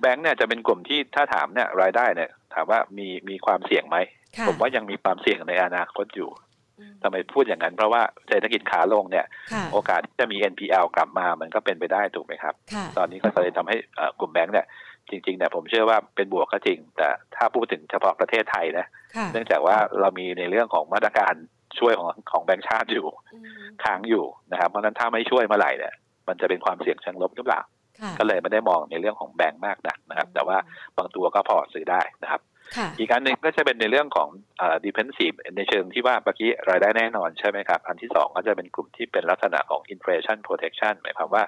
[0.00, 3.96] แบงก์เนี่ยจะเป็นกลุ่มที่ถ้าถามเนี่ยรายได้เนี่ย ถามว่ามีมีความเสี่ยงไหม
[4.36, 6.30] ค่ะผมว่ายังมีความเสี่ยงในอนาคตอยู่
[6.78, 14.66] อืมทำไมพูดอย่างนั้นเพราะว่าเศรษฐกิจขาลงเนี่ยค่ะโอกาสที่จะมี NPL กลับมามันก็เป็นไปได้ถูกไหมครับค่ะตอนนี้ก็เลยทำให้เอ่อกลุ่มแบงก์เนี่ย
[15.10, 21.34] จริงๆเนี่ยผมเชื่อว่าเป็นบวกก็จริง แต่ถ้าพูดถึงเฉพาะประเทศไทยนะค่ะเนื่องจากว่าเรามีในเรื่องของมาตรการ
[21.78, 25.94] ช่วยของของแบงก์ชาติอยู่อือฮึค้างอยู่นะครับ เพราะฉะนั้นถ้าไม่ช่วยเมื่อไหร่เนี่ย
[26.28, 27.60] มันจะเป็นความเสี่ยงเชิงลบหรือเปล่า
[28.00, 30.56] ค่ะก็เลยไม่ได้มองในเรื่องของแบงก์มากนักนะครับ แต่ว่า
[30.96, 32.40] บางตัวก็พอซื้อได้นะครับ
[32.76, 41.42] ค่ะอีกอันหนึ่งก็จะเป็นในเรื่องของเอ่อ defensive ในเชิงที่ว่าเมื่อกี้รายได้แน่นอนใช่ไหมครับ อันที่สองก็จะเป็นกลุ่มที่เป็นลักษณะของ inflation protection หมายความว่า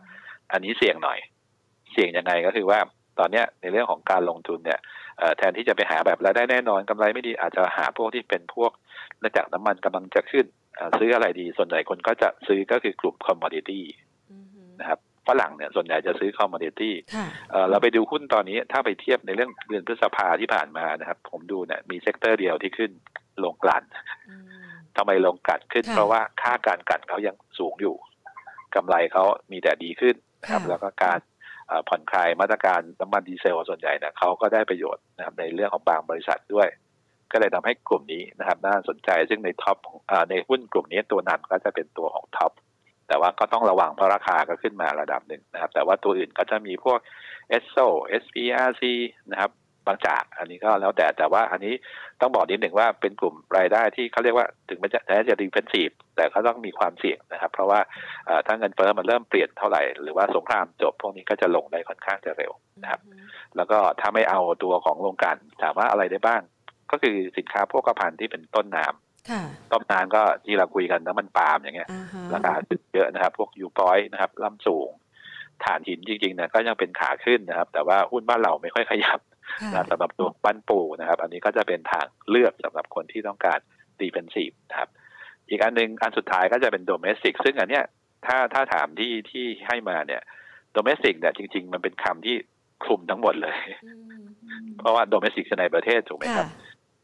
[0.53, 1.19] อันนี้เสี่ยงหน่อย
[1.93, 2.79] เสี่ยงยังไงก็คือว่า
[3.19, 4.81] ตอนเนี้ยในเรื่องของการลงทุนเนี่ย
[5.19, 8.73] เอ่อแทนที่จะไปหาแบบรายได้แน่นอนกำไรไม่ดีอาจจะหาพวกที่เป็นพวก
[9.21, 10.47] เนื่องจากน้ำมันกำลังจะขึ้น
[10.77, 13.81] เอ่อซื้ออะไรดี ส่วนใหญ่คนก็จะซื้อก็คือกลุ่ม commodity
[14.31, 14.47] อืม
[14.81, 22.91] นะครับฝรั่งเนี่ยส่วนใหญ่จะซื้อ commodity ค่ะเอ่อเราไปดูหุ้นตอนนี้ถ้าไปเทียบในเรื่องเดือนพฤษภาที่ผ่านมานะครับ ผมดูเนี่ยมี sector เดียวที่ขึ้น
[23.45, 23.85] โรงกลั่น
[24.29, 24.45] อืม
[24.97, 27.97] ทำไมโรงกลั่นขึ้นค่ะเพราะว่าค่าการกลั่นเขายังสูงอยู่
[28.75, 31.36] กำไรเขามีแต่ดีขึ้นนะครับค่ะแล้วก็การเอ่อ
[31.89, 36.69] ผ่อนคลายมาตรการน้ำมันดีเซลส่วนใหญ่เนี่ยเขาก็ได้ประโยชน์นะครับในเรื่องของบางบริษัทด้วย
[37.33, 39.79] ก็เลยทำให้กลุ่มนี้นะครับน่าสนใจซึ่งใน TOP
[40.31, 42.53] ในหุ้นกลุ่มนี้ตัวนำก็จะเป็นตัวของ TOP
[43.09, 46.99] แต่ว่าก็ต้องระวังเพราะราคาก็ขึ้นมาระดับหนึ่งนะครับ แต่ว่าตัวอื่นก็จะมีพวก
[47.49, 47.77] เอสโซ่
[48.23, 48.83] SPRC
[49.31, 49.51] นะครับ
[49.87, 51.75] บางจาก อันนี้ก็แล้วแต่แต่ว่าอันนี้
[52.21, 57.81] ต้องบอกนิดหนึ่งว่าเป็นกลุ่มรายได้ที่เขาเรียกว่าถึงแม้จะแม้จะ defensiveแต่ก็ต้องมีความเสี่ยงนะครับ เพราะว่า
[58.27, 62.53] เอ่อถ้าเงินเฟ้อมันเริ่มเปลี่ยนเท่าไหร่ หรือว่าสงครามจบพวกนี้ก็จะลงได้ค่อนข้างจะเร็ว
[62.83, 63.01] นะครับ
[63.57, 66.43] แล้วก็ถ้าไม่เอาตัวของโรงกลั่นถามว่าอะไรได้บ้าง
[66.91, 74.91] ก็คือสินค้าพวกกระพันที่เป็นต้นน้ำค่ะต้นน้ำก็ที่เราคุยกันน้ำมันปาล์มอย่างเงี้ยอ่าฮะราคาขึ้นเยอะนะครับ พวกยูพอยต์นะครับล่ำสูง
[75.65, 79.36] ฐานหินจริงๆเนี่ยก็ยังเป็นขาขึ้นนะครับ แต่ว่าหุ้นบ้านเราไม่ค่อยขยับค่ะนะ
[79.91, 83.59] สำหรับตัวบ้านปูนะครับ อันนี้ก็จะเป็นทางเลือกสำหรับคนที่ต้องการ
[84.01, 84.89] defensive นะครับ
[85.49, 87.85] อีกอันหนึ่งอันสุดท้ายก็จะเป็น domestic ซึ่งอันเนี้ย
[88.27, 90.23] ถ้าถ้าถามที่ที่ให้มาเนี่ย
[90.73, 92.37] domestic เนี่ยจริง ๆ มันเป็นคำที่
[92.85, 94.27] คลุมทั้งหมดเลยอืม
[94.79, 96.49] เพราะว่า domestic คือในประเทศถูกไหมครับค่ะ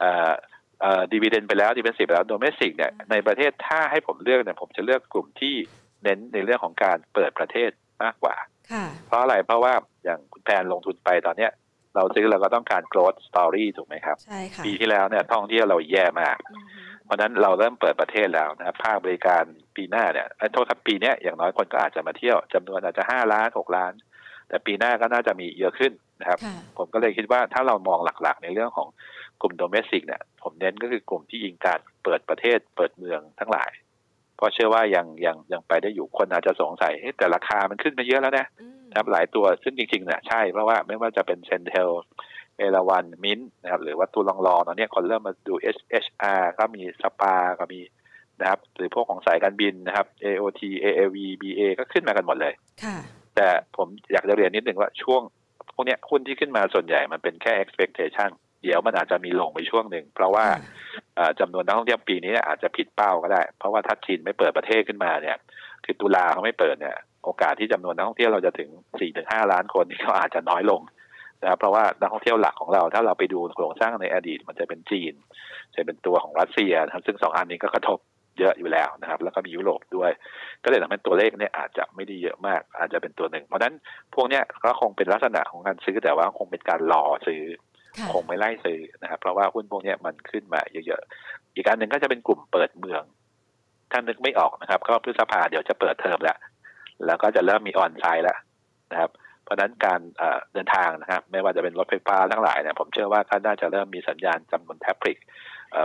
[0.00, 0.32] เอ่อ
[0.80, 5.54] เอ่อ dividend ไปแล้ว defensive ไปแล้ว domestic เนี่ยในประเทศถ้าให้ผมเลือกเนี่ยผมจะเลือกกลุ่มที่
[6.02, 7.70] เน้นในเรื่องของการเปิดประเทศ
[8.02, 8.36] มากกว่า
[8.72, 9.72] ค่ะเพราะอะไรเพราะว่า
[10.04, 11.50] อย่างคุณแพนลงทุนไปตอนเนี้ย
[11.96, 16.66] เราซื้อเราก็ต้องการ growth story ถูกไหมครับ ใช่ค่ะ ปีที่แล้วเนี่ยท่องเที่ยวเราแย่มากอืม
[17.04, 19.44] เพราะฉะนั้นเราเริ่มเปิดประเทศแล้วนะครับภาคบริการ
[19.76, 23.92] ปีหน้าเนี่ยเอ้ยโทษครับปีเนี้ยอย่างน้อยคนก็อาจจะมาเที่ยวจำนวนอาจจะห้าล้านหกล้าน
[24.48, 28.88] แต่ปีหน้าก็น่าจะมีเยอะขึ้นนะครับค่ะผมก็เลยคิดว่าถ้าเรามองหลักๆ ในเรื่องของ
[29.40, 33.70] กลุ่มโดเมสติกเนี่ยผมเน้นก็คือกลุ่มที่อิงการเปิดประเทศเปิดเมืองทั้งหลาย
[34.42, 41.90] เพราะเชื่อว่ายังยังยังไปได้อยู่คนอาจจะสงสัยเอ๊ะแต่ราคามันขึ้นมาเยอะแล้วนะอืมนะครับหลายตัวซึ่งจริงๆเนี่ยใช่เพราะว่าไม่ว่าจะเป็นเซนเทล
[42.58, 47.80] เอราวันมินนะครับหรือว่าตัวรองรอตอนเนี้ยคนเริ่มมาดู SHR ก็มีสปาก็มี
[48.40, 52.96] นะครับหรือพวกของสายการบินนะครับ AOT AAV BA ก็ขึ้นมากันหมดเลยค่ะ
[53.36, 55.22] แต่ผมอยากจะเรียนนิดหนึ่งว่าช่วง
[55.74, 58.30] พวกเนี้ยหุ้นที่ขึ้นมาส่วนใหญ่มันเป็นแค่ expectation
[58.62, 60.46] เดี๋ยวมันอาจจะมีลงไปช่วงหนึ่ง เพราะว่า
[61.16, 65.36] เอ่อจำนวนนักท่องเที่ยวปีนี้อาจจะผิดเป้าก็ได้ เพราะว่าถ้าจีนไม่เปิดประเทศขึ้นมาเนี่ย
[65.84, 68.68] คือตุลาเขาไม่เปิดเนี่ย โอกาสที่จำนวนนักท่องเที่ยวเราจะถึง
[69.10, 70.80] 4-5ล้านคนนี่ก็อาจจะน้อยลง
[71.42, 75.14] นะครับเพราะว่านักท่องเที่ยวหลักของเราถ้าเราไปดูโครงสร้างในอดีต มันจะเป็นจีน
[75.74, 77.98] จะเป็นตัวของรัสเซียนะครับซึ่งสองอันนี้ก็กระทบ
[78.38, 80.10] เยอะอยู่แล้วนะครับ แล้วก็มียุโรปด้วย
[80.64, 83.74] ก็เลยทำให้ตัวเลขเนี่ยอาจจะไม่ได้เยอะมาก อาจจะเป็นตัวหนึ่ง เพราะฉะนั้น
[84.14, 87.42] พวกเนี้ยก็คงเป็นลักษณะของการซื้อแต่ว่าคงเป็นการรอซื้อ
[88.12, 93.02] คงไม่ไล่ซื้อนะครับ เพราะว่าหุ้นพวกนี้มันขึ้นมาเยอะๆ อีกอันหนึ่งก็จะเป็นกลุ่มเปิดเมือง
[93.92, 96.38] ถ้านึกไม่ออกนะครับ ก็พฤษภาเดี๋ยวจะเปิดเทอมแล้ว
[97.06, 98.38] แล้วก็จะเริ่มมีออนไซต์แล้ว
[98.92, 99.10] นะครับ
[99.44, 100.00] เพราะฉะนั้นการ
[100.52, 105.18] เดินทางนะครับ ไม่ว่าจะเป็นรถไฟฟ้าทั้งหลายเนี่ยผมเชื่อว่าก็น่าจะเริ่มมีสัญญาณจำนวนแทฟริก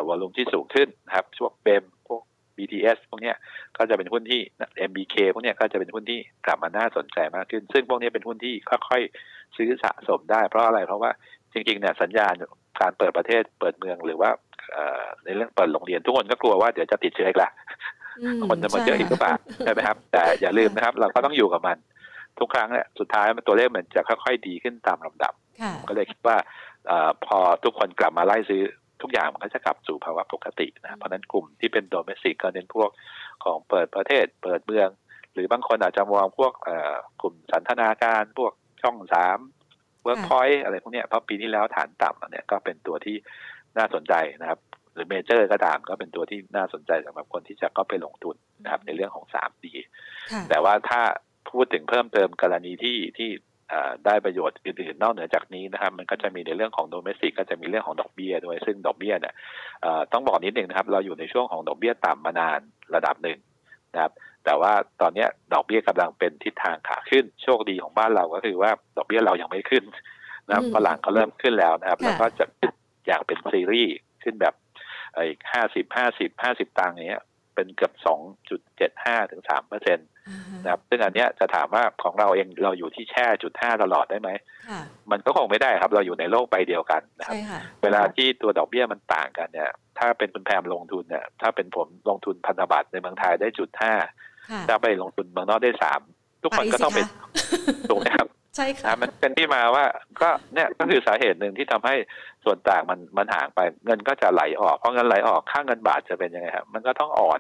[0.08, 2.22] วอลลุ่มที่สูงขึ้นนะครับช่วงเบมพวก
[2.58, 3.34] BTS พวกนี้
[3.78, 4.42] ก็จะเป็นหุ้นที่
[4.90, 11.12] MBK พวกนี้ก็จะเป็นหุ้นที่กลับมาน่าสนใจมากขึ้น ซึ่งพวกนี้เป็นหุ้นที่ค่อยๆซื้อสะสมได้ เพราะอะไรเพราะว่า
[11.54, 12.34] จริงๆเนี่ยสัญญาณ
[12.80, 14.30] การเปิดประเทศเปิดเมืองหรือว่า
[14.72, 17.50] เอ่อในเรื่องเปิดโรงเรียนทุกคนก็กลัวว่าเดี๋ยวจะติดเชื้ออีกละ
[18.22, 19.34] อืมคนจะมาเจออีกหรือเปล่า
[19.64, 21.78] ใช่ไหมครับ แต่อย่าลืมนะครับ เราก็ต้องอยู่กับมัน
[22.40, 26.38] ทุกครั้งเนี่ยสุดท้ายมันตัวเลขมันจะค่อยๆดีขึ้นตามลำดับค่ะก็เลยคิดว่า
[26.88, 28.64] เออพอทุกคนกลับมาไล่ซื้อ
[29.02, 32.90] ทุกอย่างมันก็จะกลับสู่ภาวะปกตินะเพราะฉะนั้นกลุ่มที่เป็น domestic ก็เน้นพวก
[33.44, 34.90] ของเปิดประเทศ เปิดเมือง
[35.34, 39.38] หรือบางคนอาจจะมองพวกเอ่อกลุ่มสันทนาการพวกช่องสาม
[40.08, 43.16] เวิร์กพอยต์อะไรพวกเนี้ยเพราะปีที่แล้วฐานต่ำอันเนี่ยก็เป็นตัวที่
[43.78, 44.60] น่าสนใจนะครับ
[44.94, 49.66] หรือเมเจอร์ก็ตามก็เป็นตัวที่น่าสนใจสำหรับคนที่จะก็ไปลงทุนนะครับ ในเรื่องของ 3D
[50.32, 51.02] ค่ะแต่ว่าถ้า
[51.52, 53.30] พูดถึงเพิ่มเติมกรณีที่ที่
[53.70, 59.34] เอ่อได้ประโยชน์อื่นๆนอกเหนือจากนี้นะครับ มันก็จะมีในเรื่องของโดเมสิกก็จะมีเรื่องของดอกเบี้ยด้วยซึ่งดอกเบี้ยเนี่ย
[59.82, 62.60] เอ่อต้องบอกนิดนึงนะครับ เราอยู่ในช่วงของดอกเบี้ยต่ำมานาน
[62.96, 63.40] ระดับหนึ่ง
[63.94, 64.12] นะครับ
[64.48, 69.84] แต่ว่าตอนเนี้ยดอกเบี้ยกำลังเป็นทิศทางขาขึ้น โชคดีของบ้านเราก็คือว่าดอกเบี้ยเรายังไม่ขึ้น
[70.48, 72.46] นะครับอืมฝรั่งเขาเริ่มขึ้นแล้วนะครับค่ะแล้วก็จะ
[73.08, 74.54] อย่างเป็นซีรีส์ขึ้นแบบ
[75.16, 77.24] ไอ้ห้าสิบห้าสิบห้าสิบตังค์อย่างเงี้ย
[77.56, 77.94] เป็นเกือบ
[78.62, 84.30] 2.75ถึง3เปอร์เซ็นต์อ่าฮะนะครับ ซึ่งอันเนี้ยจะถามว่าของเราเองเราอยู่ที่แช่จุด5ตลอดได้ไหม
[84.70, 84.82] ค่ะ
[85.12, 93.94] มันก็คงไม่ได้ครับ เราอยู่ในโลกใบเดียวกันนะครับใช่ค่ะเวลาที่ตัวดอกเบี้ยมันต่างกันเนี่ย ถ้าเป็นคุณแพมลงทุนเนี่ย ถ้าเป็นผมลงทุนพันธบัตรในเมืองไทยได้จุดห้า
[94.50, 96.00] ค่ะถ้าไปลงทุนเมืองนอกได้สาม
[96.44, 97.28] ทุกคนก็ต้องเป็นสิคะ
[97.90, 99.86] ถูกไหมครับใช่นะค่ะมันเป็นที่มาว่า
[100.22, 101.96] ก็เนี่ยก็คือสาเหตุหนึ่งที่ทำให้
[102.44, 107.40] ส่วนต่างมันมันห่างไปเงินก็จะไหลออกเพราะเงินไหลออกค่าเงินบาทจะเป็นยังไงครับมันก็ต้องอ่อน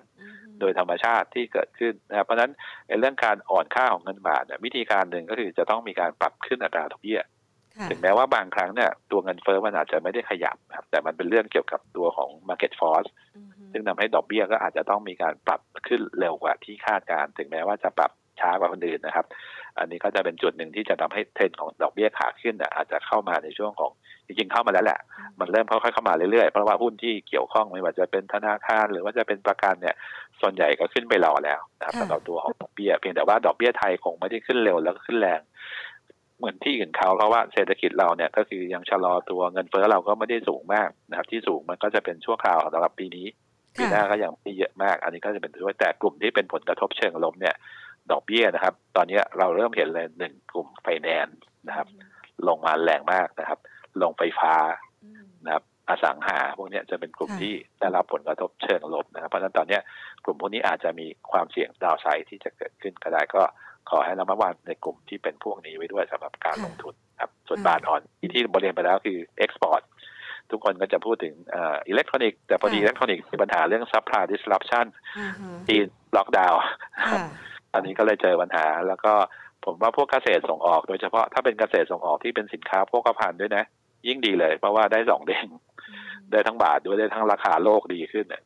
[0.59, 2.51] โดยธรรมชาติที่เกิดขึ้นนะครับเพราะฉะนั้น
[2.87, 7.19] ในเรื่องการอ่อนค่าของเงินบาทเนี่ยวิธีการหนึ่งก็คือจะต้องมีการปรับขึ้นอัตราดอกเบี้ย
[7.77, 19.25] ค่ะถึงแม้ว่าบางครั้งเนี่ยตัวเงินเฟ้อมันอาจจะไม่ได้ขยับนะครับแต่มันเป็นเรื่องเกี่ยวกับตัวของ market force อือฮึ ซึ่งทำให้ดอกเบี้ยก็อาจจะต้องมีการปรับขึ้นเร็วกว่าที่คาดการณ์ถึงแม้ว่าจะปรับช้ากว่าคนอื่นนะครับ
[19.79, 23.91] อันนี้ก็จะเป็นจุดหนึ่งที่จะทำให้เทรนด์ของดอกเบี้ยขาขึ้นน่ะอาจจะเข้ามาในช่วงของ
[24.25, 24.99] จริงๆเข้ามาแล้วแหละ
[25.39, 29.95] มันเริ่มค่อยๆเข้ามาเรื่อยๆ เพราะว่าหุ้นที่เกี่ยวข้องไม่ว่าจะเป็นธนาคารหรือว่าจะเป็นประกันเนี่ย
[30.41, 35.41] ส่วนใหญ่ก็ขึ้นไปรอแล้วนะครับค่ะสำหรับตัวของดอกเบี้ยเพียงแต่ว่าดอกเบี้ยไทยคงไม่ได้ขึ้นเร็วแล้วก็ขึ้นแรง
[36.37, 43.27] เหมือนที่อื่นเขาเพราะว่าเศรษฐกิจเราเนี่ยก็คือยังชะลอตัวเงินเฟ้อเราก็ไม่ได้สูงมากนะครับ ที่สูงมันก็จะเป็นชั่วคราวสำหรับปีนี้
[43.77, 47.55] ปีหน้าก็ยังไม่เยอะมาก อันนี้ก็จะเป็นด้วยแต่กลุ่มที่เป็นผลกระทบเชิงลบเนี่ย
[48.11, 51.37] ดอกเบี้ยนะครับ ตอนนี้เราเริ่มเห็นเลยหนึ่งกลุ่มไฟแนนซ์
[51.67, 51.87] นะครับ
[52.47, 53.59] ลงมาแรงมากนะครับ
[54.01, 54.53] โรงไฟฟ้า
[55.03, 59.81] อืมนะครับอสังหาพวกเนี้ยจะเป็นกลุ่มค่ะที่ได้รับผลกระทบเชิงลบนะครับ เพราะฉะนั้นตอนเนี้ย
[60.25, 63.43] กลุ่มพวกนี้อาจจะมีความเสี่ยง downside ที่จะเกิดขึ้นก็ได้ก็
[63.89, 69.81] ขอให้ระมัดระวังในกลุ่มที่เป็นพวกนี้ไว้ด้วยสำหรับการลงทุนครับส่วนบาทอ่อนที่ที่ได้เรียนไปแล้วคือ export
[70.51, 71.33] ทุกคนก็จะพูดถึง
[71.87, 74.85] อิเล็กทรอนิกส์แต่พอดีอิเล็กทรอนิกส์มีปัญหาเรื่อง supply disruption
[75.17, 75.79] อ่าฮะที่
[76.17, 76.61] ล็อกดาวน์
[77.11, 77.19] ค่ะ
[77.73, 79.13] อันนี้ก็เลยเจอปัญหาแล้วก็
[79.65, 83.63] ผมว่าพวกเกษตรส่งออกโดยเฉพาะถ้าเป็นเกษตรส่งออกที่เป็นสินค้าโภคภัณฑ์ด้วยนะ
[84.07, 85.45] ยิ่งดีเลย เพราะว่าได้สองเด้ง
[86.31, 88.43] ได้ทั้งบาทด้วยได้ทั้งราคาโลกดีขึ้นเนี่ย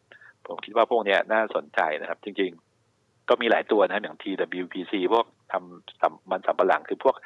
[0.47, 2.51] ผมคิดว่าพวกเนี้ยน่าสนใจนะครับ จริง
[2.89, 7.25] ๆ ก็มีหลายตัวนะอย่าง TWPC พวกทำทำมันสำปะหลังคือพวกเ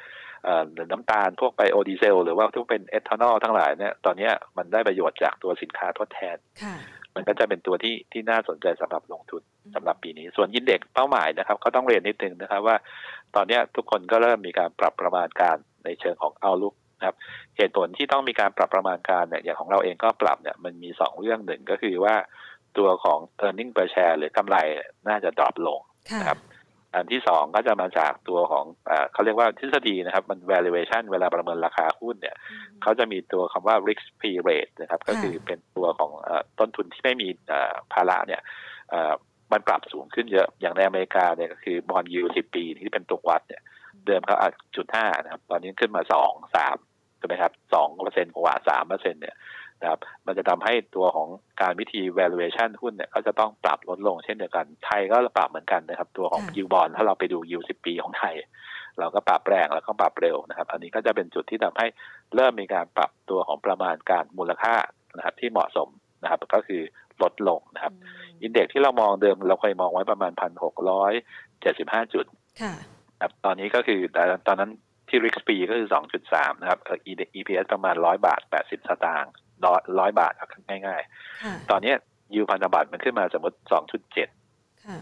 [0.90, 6.76] น้ำตาลพวกไบโอดีเซล หรือว่าทุกเป็นเอทานอลทั้งหลายเนี่ยตอนเนี้ยมันได้ประโยชน์จากตัวสินค้าทดแทนค่ะ
[7.14, 9.42] มันก็จะเป็นตัวที่ที่น่าสนใจสำหรับลงทุน
[9.74, 12.76] สำหรับปีนี้ ส่วนยินเด็กเป้าหมายนะครับ ก็ต้องเรียนนิดนึงนะครับว่า
[13.34, 17.16] ตอนเนี้ยทุกคนก็เริ่มมีการปรับประมาณการในเชิงของเอาลุกนะครับ
[17.56, 22.14] เหตุผลที่ต้องมีการปรับประมาณการเนี่ยอย่างของเราเองก็ปรับเนี่ยมันมีสองเรื่องหนึ่งก็คือว่า
[22.78, 24.56] ตัวของ e a r n i n g per share หรือกำไร
[25.08, 26.38] น่าจะดรอปลงค่ะนะครับ
[26.94, 32.36] อันที่สองก็จะมาจากตัวของเออเขาเรียกว่าทฤษฎีนะครับ มัน valuation เวลาประเมินราคาหุ้นเนี่ย
[32.82, 38.40] เขาจะมีตัวคำว่า risk free rate นะครับ ก็คือเป็นตัวของเออต้นทุนที่ไม่มีเอ่อภาระเนี่ย
[38.90, 39.12] เอ่อ
[39.52, 43.62] มันปรับสูงขึ้นเยอะอย่างในอเมริกาเนี่ยก็คือ bond yield สิบปีที่เป็นตัววัดเนี่ย
[44.06, 46.76] เดิมเขาอาจจุดห้านะครับ ตอนนี้ขึ้นมาสองสาม
[47.18, 49.36] ใช่ไหมครับสองเปอร์เซ็นต์กว่าสามเปอร์เซ็นต์เนี่ย
[49.80, 51.28] นะครับมันจะทำให้ตัวของ
[51.62, 58.34] การวิธี valuation หุ้นเนี่ยเขาจะต้องปรับลดลงเช่นเดียวกัน ไทยก็ปรับเหมือนกันนะครับ ตัวของค่ะยูบอลถ้าเราไปดูยูสิบปีของไทย
[58.98, 61.86] เราก็ปรับแรงแล้วก็ปรับเร็วนะครับ อันนี้ก็จะเป็นจุดที่ทำให้
[62.34, 64.74] เริ่มมีการปรับตัวของประมาณการมูลค่า
[65.16, 65.88] นะครับที่เหมาะสม
[66.22, 66.82] นะครับก็คือ
[67.22, 67.92] ลดลงนะครับ
[68.42, 71.12] อินเด็กซ์ที่เรามองเดิมเราเคยมองไว้ประมาณพันหกร้อย
[71.60, 72.26] เจ็ดสิบห้าจุด
[72.62, 72.74] ค่ะ
[73.14, 74.70] นะครับตอนนี้ก็คือแต่ตอนนั้น
[75.08, 76.98] ที่ริกปีก็คือสองจุดสามนะครับเอ่อ
[77.38, 79.32] EPS ประมาณร้อยบาทแปดสิบสตางค์
[79.98, 80.46] ร้อยบาทเอา
[80.86, 81.02] ง่าย
[81.42, 81.92] ค่ะๆตอนนี้
[82.34, 84.28] ยูพันธบัตรมันขึ้นมาสมมติสองจุดเจ็ด
[84.86, 84.98] ค่ะ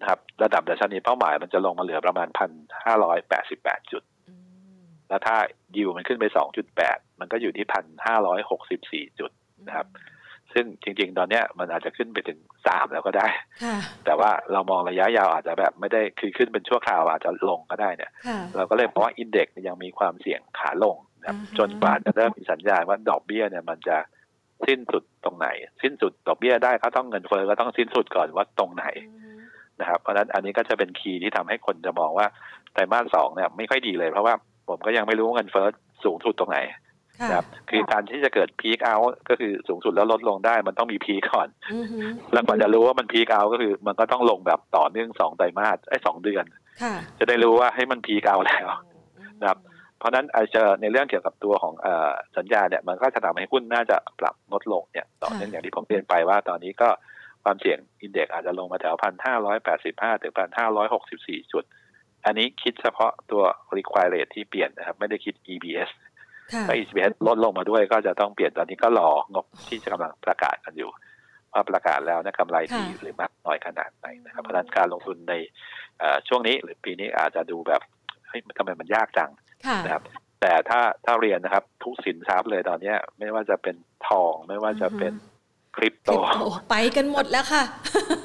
[0.00, 2.50] นะครับ ระดับดัชนีเป้าหมายมันจะลงมาเหลือประมาณพัน
[2.84, 4.34] ห้าร้อยแปดสิบแปดจุดอื
[4.78, 5.36] มแล้วถ้า
[5.76, 9.30] ยูมันขึ้นไปสองจุดแปดมันก็อยู่ที่พันห้าร้อยหกสิบสี่จุด
[9.66, 9.86] นะครับ
[10.52, 13.28] ซึ่งจริง ๆ ตอนเนี้ยมันอาจจะขึ้นไปถึงสามแล้วก็ได้
[13.64, 21.15] ค่ะแต่ว่าเรามองระยะยาวอาจจะแบบไม่ได้คือขึ้นเป็นชั่วคราวอาจจะลงก็ได้เนี่ยค่ะเราก็เลยเพราะว่าอินเด็กซ์ยังมีความเสี่ยงขาลงนะครับอือฮึ
[21.58, 23.96] จนกว่าจะเริ่มมีสัญญาณว่าดอกเบี้ยเนี่ยมันจะ
[24.66, 25.48] สิ้นสุดตรงไหน
[25.82, 29.38] สิ้นสุดดอกเบี้ยได้ก็ต้องเงินเฟ้อก็ต้องสิ้นสุดก่อนว่าตรงไหนอืม
[29.80, 32.26] นะครับ เพราะฉะนั้นอันนี้ก็จะเป็นคีย์ที่ทำให้คนจะมองว่า
[32.72, 34.34] ไตรมาสสองเนี่ยไม่ค่อยดีเลย เพราะว่า
[34.68, 35.66] ผมก็ยังไม่รู้ว่าเงินเฟ้อ
[36.04, 36.58] สูงสุดตรงไหน
[37.20, 38.96] ค่ะนะครับคือการที่จะเกิดพีคเอา
[39.28, 41.98] ก็คือสูงสุดแล้วลดลงได้ มันต้องมีพีคก่อนอือฮึ
[42.32, 46.44] แล้วกว่าจะรู้ว่ามันพีคเอาก็คือ มันก็ต้องลงแบบต่อเนื่องสองไตรมาสไอ้ยสองเดือน
[46.82, 48.66] ค่ะจะได้รู้ว่าให้มันพีคเอาแล้ว
[49.40, 49.58] นะครับ
[49.98, 56.88] เพราะฉะนั้นอาจจะในเรื่องเกี่ยวกับตัวของเออสัญญาเนี่ยมันก็จะทำให้หุ้นน่าจะปรับลดลงเนี่ยต่อเนื่องอย่างที่ผมเรียนไปว่าตอนนี้ก็
[57.44, 61.64] ความเสี่ยงอินเด็กซ์อาจจะลงมาแถวพันห้าร้อยแปดสิบห้าถึงพันห้าร้อยหกสิบสี่จุด
[62.24, 63.42] อันนี้คิดเฉพาะตัว
[63.76, 65.90] require rate ที่เปลี่ยนนะครับ ไม่ได้คิด EBS
[66.52, 70.90] ค่ะถ้า EBS ลดลงมาด้วยก็จะต้องเปลี่ยนตอนนี้ก็รองบที่จะกำลังประกาศกันอยู่
[71.52, 75.34] ว่าประกาศแล้วนะกำไรดีค่ะหรือมากน้อยขนาดไหนนะครับเพราะฉะนั้นการลงทุนใน
[75.98, 77.80] เอ่อช่วงนี้หรือปีนี้อาจจะดูแบบ
[78.28, 79.45] เฮ้ยทำไมมันยากจังค่ะ
[79.84, 80.02] นะครับ
[80.40, 83.76] แต่ถ้าถ้าเรียนนะครับ ทุกสินทรัพย์เลยตอนเนี้ย ไม่ว่าจะเป็น
[84.08, 85.12] ทองไม่ว่าจะเป็น
[85.76, 86.10] คริปโต
[86.70, 87.64] ไปกันหมดแล้วค่ะ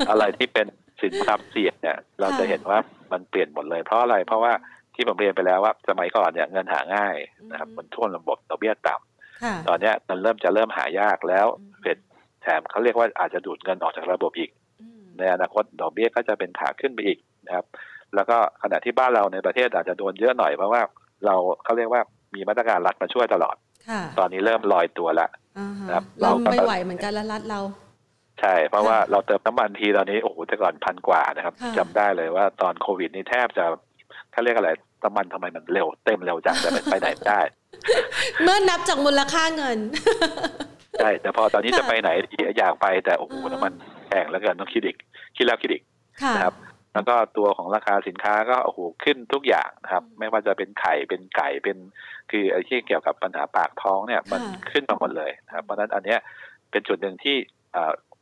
[0.09, 0.67] อะไรที่เป็น
[1.01, 2.79] สินทรัพย์เสี่ยงเนี่ย เราจะเห็นว่า
[3.11, 4.53] มันเปลี่ยนหมดเลยเพราะอะไรเพราะว่า
[4.95, 7.15] ที่ผมเรียนไปแล้วว่าสมัยก่อนเนี่ยเงินหาง่าย
[7.51, 11.47] นะครับมันท่วมระบบดอกเบี้ยต่ำตอนนี้มันเริ่มจะเริ่มหายากแล้ว
[11.81, 11.97] เฟด
[12.41, 14.49] แถมเขาเรียกว่าอาจจะดูดเงินออกจากระบบอีก
[15.17, 17.65] ในอนาคตดอกเบี้ยก็จะเป็นขาขึ้นไปอีกนะครับ
[18.15, 20.81] แล้วก็ขณะที่บ้านเราในประเทศอาจจะโดนเยอะหน่อยเพราะว่า
[21.25, 22.01] เราเขาเรียกว่า
[22.35, 23.55] มีมาตรการรัฐมาช่วยตลอด
[24.19, 25.29] ตอนนี้เริ่มลอยตัวแล้ว
[25.87, 27.59] นะครับเราไม่ไหวเหมือนกันแล้วรัฐเรา
[28.39, 33.65] ใช่ เพราะว่าเราเติมน้ำมันทีตอนนี้โอ้โหแต่ก่อนพันกว่านะครับจำได้เลยว่าตอนโควิดนี่แทบจะ
[34.31, 34.69] เขาเรียกอะไร
[35.03, 37.41] น้ำมันทำไมมันเร็วเต็มเร็วจังแต่ไปไหนไม่ได้
[38.43, 39.77] เมื่อนับจากมูลค่าเงิน
[40.99, 42.09] ใช่แต่พอตอนนี้จะไปไหน
[42.57, 43.73] อยากไปแต่โอ้โหน้ำมัน
[44.07, 44.97] แพงแล้วกันต้องคิดอีก
[45.37, 45.83] คิดแล้วคิดอีก
[46.35, 46.55] นะครับ
[46.93, 51.77] แล้วก็ตัวของราคาสินค้าก็โอ้โหขึ้นทุกอย่างนะครับ ไม่ว่าจะเป็นไข่เป็นไก่เป็น
[52.31, 56.19] คือไอ้ที่เกี่ยวกับปัญหาปากท้องเนี่ยมันขึ้นมาหมดเลยนะครับเพราะฉะนั้นอันเนี้ย
[56.71, 57.35] เป็นจุดหนึ่งที่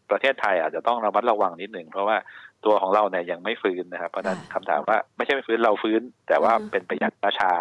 [0.10, 2.17] ประเทศไทยอาจจะต้องระมัดระวังนิดหนึ่งเพราะว่า
[2.65, 7.51] ตัวของเราเนี่ยยังไม่ฟื้นนะครับเพราะนั้นคำถามว่าไม่ใช่ไม่ฟื้นเราฟื้น แต่ว่าเป็นประหยัดช้า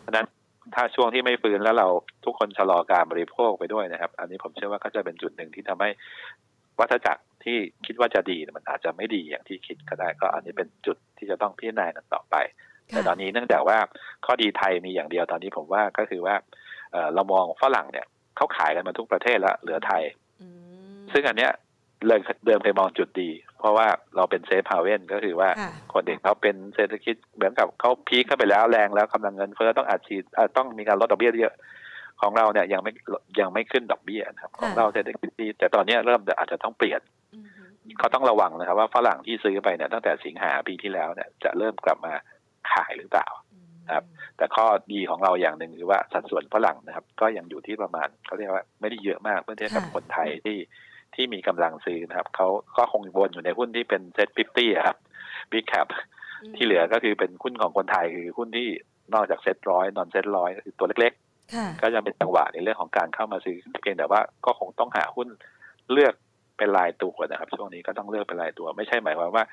[0.00, 0.26] เพราะนั้น
[0.74, 1.88] ถ้าช่วงที่ไม่ฟื้นแล้วเรา
[2.24, 5.90] ทุกคนชะลอการบริโภคไปด้วยนะครับ อันนี้ผมเชื่อว่าก็จะเป็นจุดหนึ่งที่ทำให้
[6.80, 12.36] วัฏจักร ที่คิดว่าจะดีมันอาจจะไม่ดีอย่างที่คิดก็ได้ก็อันนี้เป็นจุดที่จะต้องพิจารณากันต่อไป
[12.88, 13.78] แต่ตอนนี้เนื่องจากว่า
[14.24, 16.34] ข้อดีไทยมีอย่างเดียวตอนนี้ผมว่าก็คือว่า
[17.14, 18.06] เรามองฝรั่งเนี่ย
[18.36, 20.02] เขาขายกันมาทุกประเทศแล้วเหลือไทย
[21.12, 21.52] ซึ่งอันเนี้ย
[22.06, 25.48] เลยเดิมเคยมองจุดดี เพราะว่าเราเป็นเซฟพาวเวนก็คือว่า
[25.92, 30.22] คนเด็กเขาเป็นเศรษฐกิจเหมือนกับเขาพีคเข้าไปแล้วแรงแล้วกำลังเงินเฟ้อต้องอัดฉีด
[30.56, 31.54] ต้องมีการลดดอกเบี้ยเยอะ
[32.20, 32.92] ของเราเนี่ยยังไม่
[33.40, 37.00] ยังไม่ขึ้นดอกเบี้ยนะครับของเราเศรษฐกิจดีแต่ตอนนี้เริ่มอาจจะต้องเปลี่ยน
[37.98, 42.12] เขาต้องระวังนะครับว่าฝรั่งที่ซื้อไปเนี่ยตั้งแต่สิงหาปีที่แล้วเนี่ยจะเริ่มกลับมา
[42.72, 43.28] ขายหรือเปล่า
[43.94, 44.04] ครับ
[44.36, 50.58] แต่ข้อดีของเราอย่างหนึ่งคือว่าสัดส่วนฝรั่งนะครับ ก็ยังอยู่ที่ประมาณเขาเรียกว่าไม่ได้เยอะมากเมื่อเทียบกับคนไทยที่
[51.14, 54.96] ที่มีกำลังซื้อนะครับเขาก็คงวนอยู่ในหุ้นที่เป็น SET fifty ครับ
[55.50, 55.88] big cap
[56.56, 58.68] ที่เหลือก็คือเป็นหุ้นของคนไทยคือหุ้นที่
[59.14, 61.12] นอกจากเซ็ตร้อย non SET ร้อยก็คือตัวเล็ก
[61.46, 65.28] ๆ ก็จะเป็นจังหวะในเรื่องของการเข้ามาซื้อเพียงแต่ว่าก็คงต้องหาหุ้น
[65.92, 66.14] เลือก
[66.58, 69.44] เป็นรายตัวนะครับ ช่วงนี้ก็ต้องเลือกเป็นรายตัว ไม่ใช่หมายความว่า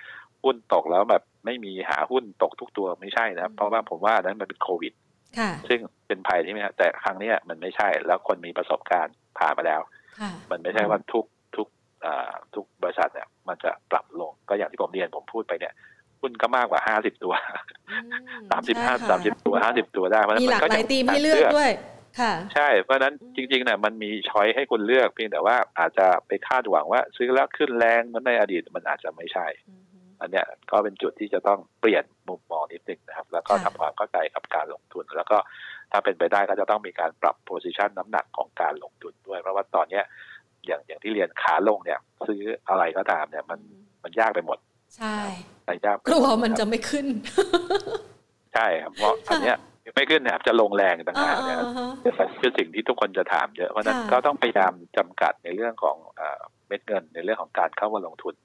[0.44, 4.94] หุ้นตกแล้วแบบไม่มีหาหุ้นตกทุกตัวไม่ใช่นะครับเพราะว่าผมว่านั้นมันเป็นโควิด
[5.70, 9.82] ซึ่งเป็นภัยที่ไม่แต่ครั้งนี้มันไม่ใช่แล้วคนมีประสบการณ์ผ่านมาแล้ว
[10.52, 11.26] มันไม่ใช่ว่าทุก
[12.56, 15.74] ทุกบริษัทเนี่ย มันจะปรับลงก็อย่างที่ผมเรียนผมพูดไปเนี่ย
[16.22, 17.34] หุ้นก็มากกว่าห้าสิบตัว
[18.52, 22.03] สามสิบห้าสามสิบตัวห้าสิบตัวได้เพราะนั้นมันก็จะมีให้เลือกด้วยค่ะ
[22.54, 29.47] ใช่ เพราะฉะนั้นจริงๆเนี่ยมันมีช้อยให้คุณเลือกเพียงแต่ว่าอาจจะไปคาดหวังว่า ซื้อแล้วขึ้นแรงเหมือนในอดีตมันอาจจะไม่ใช่
[30.21, 35.38] อันเนี้ยก็เป็นจุดที่จะต้องเปลี่ยนมุมมองนิดนึงนะครับ แล้วก็ทำความเข้าใจกับการลงทุน แล้วก็
[35.91, 40.04] ถ้าเป็นไปได้ก็จะต้องมีการปรับโพซิชันน้ำหนักของการลงทุนด้วย เพราะว่าตอนเนี้ย
[40.67, 43.60] อย่างอย่างที่เรียนขาลงเนี่ย ซื้ออะไรก็ตามเนี่ยมัน
[44.04, 44.58] มันยากไปหมด
[44.97, 45.17] ใช่
[45.86, 47.08] ยากกลัวมันจะไม่ขึ้น
[48.54, 49.58] ใช่ครับเพราะอันเนี้ย
[49.96, 51.58] ไม่ขึ้นเนี่ยจะลงแรงต่างหากเนี่ย
[52.39, 55.98] คือสิ่งที่ทุกคนจะถามเยอะเพราะนั้นก็ต้องพยายามจำกัดในเรื่องของ
[56.67, 58.36] เม็ดเงินในเรื่องของการเข้ามาลงทุน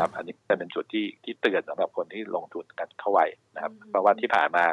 [0.00, 4.64] ครับอันนี้จะเป็นจุดที่ที่เตือนสำหรับคนที่ลงทุนกันเข้าไว้นะครับ เพราะว่าที่ผ่านมา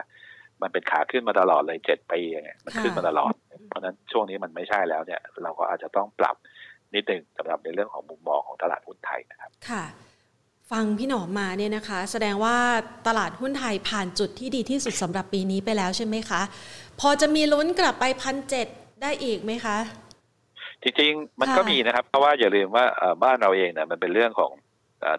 [0.62, 3.34] มันเป็นขาขึ้นมาตลอดเลยเจ็ดปีอย่างเงี้ยมันขึ้นมาตลอด
[3.70, 6.36] เพราะนั้นช่วงนี้มันไม่ใช่แล้วเนี่ย เราก็อาจจะต้องปรับ
[6.94, 9.84] นิดหนึ่งสำหรับในเรื่องของมุมมองของตลาดหุ้นไทยนะครับ ค่ะ
[10.72, 12.58] ฟังพี่หนอมมาเนี่ยนะคะ แสดงว่า
[13.08, 16.42] ตลาดหุ้นไทยผ่านจุดที่ดีที่สุดสำหรับปีนี้ไปแล้วใช่ไหมคะ
[17.00, 18.68] พอจะมีลุ้นกลับไปพันเจ็ด
[19.02, 19.78] ได้อีกไหมคะ
[20.84, 22.86] จริงๆ มันก็มีนะครับ เพราะว่าอย่าลืมว่า
[23.24, 24.52] บ้านเราเองเนี่ยมันเป็นเรื่องของ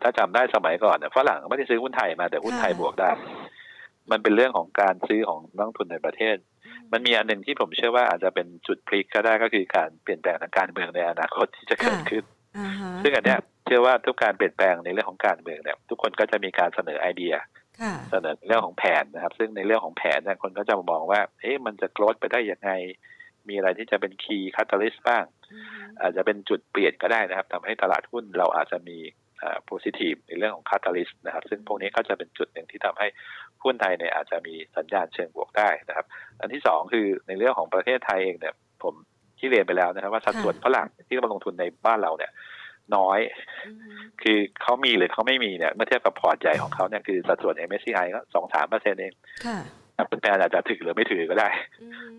[0.03, 3.11] ถ้าจำได้สมัยก่อนเนี่ยฝรั่งไม่ได้ซื้อหุ้นไทยมาแต่หุ้นไทยบวกได้
[4.11, 6.37] มันเป็นเรื่องของการซื้อของนักทุนในประเทศ
[6.93, 12.25] มันมีอันหนึ่งที่ผมเชื่อว่าอาจจะเป็นจุดพลิกก็ได้ก็คือการเปลี่ยนแปลงทางการเมืองในอนาคตที่จะเกิดขึ้น
[13.03, 17.35] ซึ่งอันเนี้ย เชื่อว่าทุกการเปลี่ยนแปลงในเรื่องของการเมืองเนี่ยทุกคนก็จะมีการเสนอไอเดีย
[18.11, 22.71] เสนอเรื่องของแผนนะครับ ซึ่งในเรื่องของแผนเนี่ยคนก็จะมองว่า เอ๊ะมันจะ grow ไปได้ยังไง
[23.49, 25.25] มีอะไรที่จะเป็น key catalyst บ้าง
[26.01, 28.99] อาจจะเป็นจุดเปลี่ยนก็ได้นะครับทำให้ตลาดหุ้นเราอาจจะมี
[29.65, 33.07] positive ในเรื่องของ catalyst นะครับ ซึ่งพวกนี้ก็จะเป็นจุดหนึ่งที่ทำให้
[33.63, 36.07] หุ้นไทยเนี่ยอาจจะมีสัญญาณเชิงบวกได้นะครับ
[36.41, 38.95] อันที่สองคือในเรื่องของประเทศไทยเองเนี่ย ผม
[39.39, 42.33] ที่เรียนไปแล้วนะครับ ว่าสัดส่วนฝรั่งที่มาลงทุนในบ้านเราเนี่ย
[42.97, 43.19] น้อย
[44.23, 49.13] คือเขามีหรือเขาไม่มีเนี่ย เมื่อเทียบกับพอร์ตใหญ่ของเขาเนี่ยคือสัดส่วน MSCI ก็สองสามเปอร์เซ็นต์เอง
[50.09, 51.49] เป็นแปลอาจจะถือหรือไม่ถือก็ได้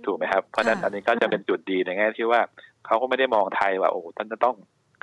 [0.06, 2.42] ถูกไหมครับ เพราะนั้นอันนี้ก็จะเป็นจุดดีในแง่ที่ว่า
[2.86, 4.56] เขาก็ไม่ได้มองไทยว่าโอ้ฉันจะต้อง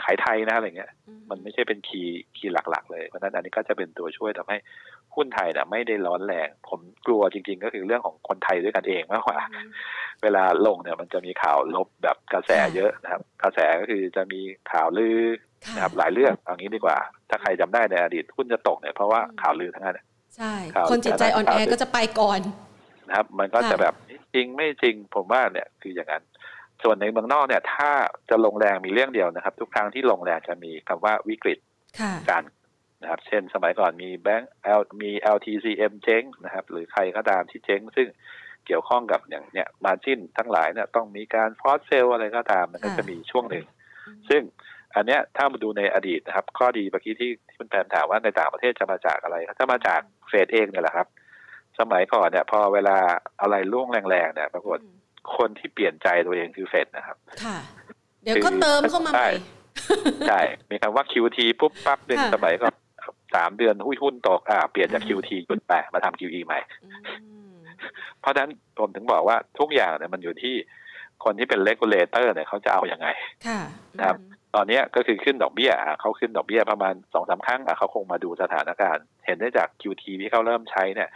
[0.03, 0.93] ขายไทยนะอะไรเงี้ย
[1.31, 4.57] มันไม่ใช่เป็น key key หลัก ๆ เลย เพราะนั้นอันนี้ก็จะเป็นตัวช่วยทำให้
[5.15, 9.39] หุ้นไทยเนี่ยไม่ได้ร้อนแรง ผมกลัวจริง ๆ ก็คือเรื่องของคนไทยด้วยกันเองมากกว่า
[10.23, 14.41] เวลาลงเนี่ยมันจะมีข่าวลบแบบกระแสเยอะนะครับ กระแสก็คือจะมี
[14.73, 15.19] ข่าวลือ
[15.75, 16.97] นะครับหลายเรื่องเอางี้ดีกว่า
[17.31, 20.01] ถ้าใครจำได้ในอดีตหุ้นจะตกเนี่ยเพราะว่าข่าวลือทั้งนั้น
[20.37, 20.55] ใช่
[20.91, 22.41] คนจิตใจอ่อนแอก็จะไปก่อน
[23.09, 23.95] นะครับ มันก็จะแบบ
[24.35, 26.23] จริงไม่จริงผมว่าเนี่ยคืออย่างนั้น
[26.83, 27.91] ส่วนในเมืองนอกเนี่ย ถ้า
[28.31, 31.59] จะลงแรงมีเรื่องเดียวนะครับ ทุกครั้งที่ลงแรงจะมีคำว่าวิกฤต
[32.31, 32.43] การ
[33.03, 38.09] นะครับ เช่นสมัยก่อนมีแบงก์เอลมี LTCM เจ๊งนะครับ หรือใครก็ตามที่เจ๊ง ซึ่ง
[38.67, 43.67] เกี่ยวข้องกับอย่างเนี้ยมาจิ้นทั้งหลายเนี่ยต้องมีการฟอสเซลอะไรก็ตามมันก็จะมีช่วงหนึ่ง
[44.29, 44.43] ซึ่ง
[44.95, 51.07] อันเนี้ยถ้ามาดูในอดีตนะครับ ข้อดีเมื่อกี้ที่ที่คุณแพนถามว่าในต่างประเทศจะมาจากอะไรจะมาจากเฟดเองเนี่ยแหละครับ
[51.81, 52.97] สมัยก่อนเนี่ย พอเวลา
[53.41, 54.79] อะไรร่วงแรงๆเนี่ยปรากฏ
[55.37, 57.59] คนที่เปลี่ยนใจตัวเองคือเฟดนะครับ ค่ะ
[58.23, 59.31] เดี๋ยวก็เติมเข้ามาใหม่
[60.29, 62.67] ใช่ มีคำว่า QT ปุ๊บปั๊บเป็นสมัยก็
[63.35, 66.61] สามเดือนหุ้นหุ้นตกอ่าเปลี่ยนจาก QT จุดแปดมาทำ QE ใหม่
[68.21, 70.55] เพราะฉะนั้นผมถึงบอกว่าทุกอย่างเนี่ยมันอยู่ที่
[71.25, 73.09] คนที่เป็นเลกูลเลเตอร์เนี่ยเขาจะเอาอยัางไง
[73.99, 74.17] นะครับ
[74.55, 81.11] ตอนนี้ก็คือขึ้นดอกเบี้ยเขาขึ้นดอกเบี้ยประมาณสองสามครั้งเขาคงมาดูสถานการณ์ เห็นได้จาก QT ที่เขาเริ่มใช้เนี่ย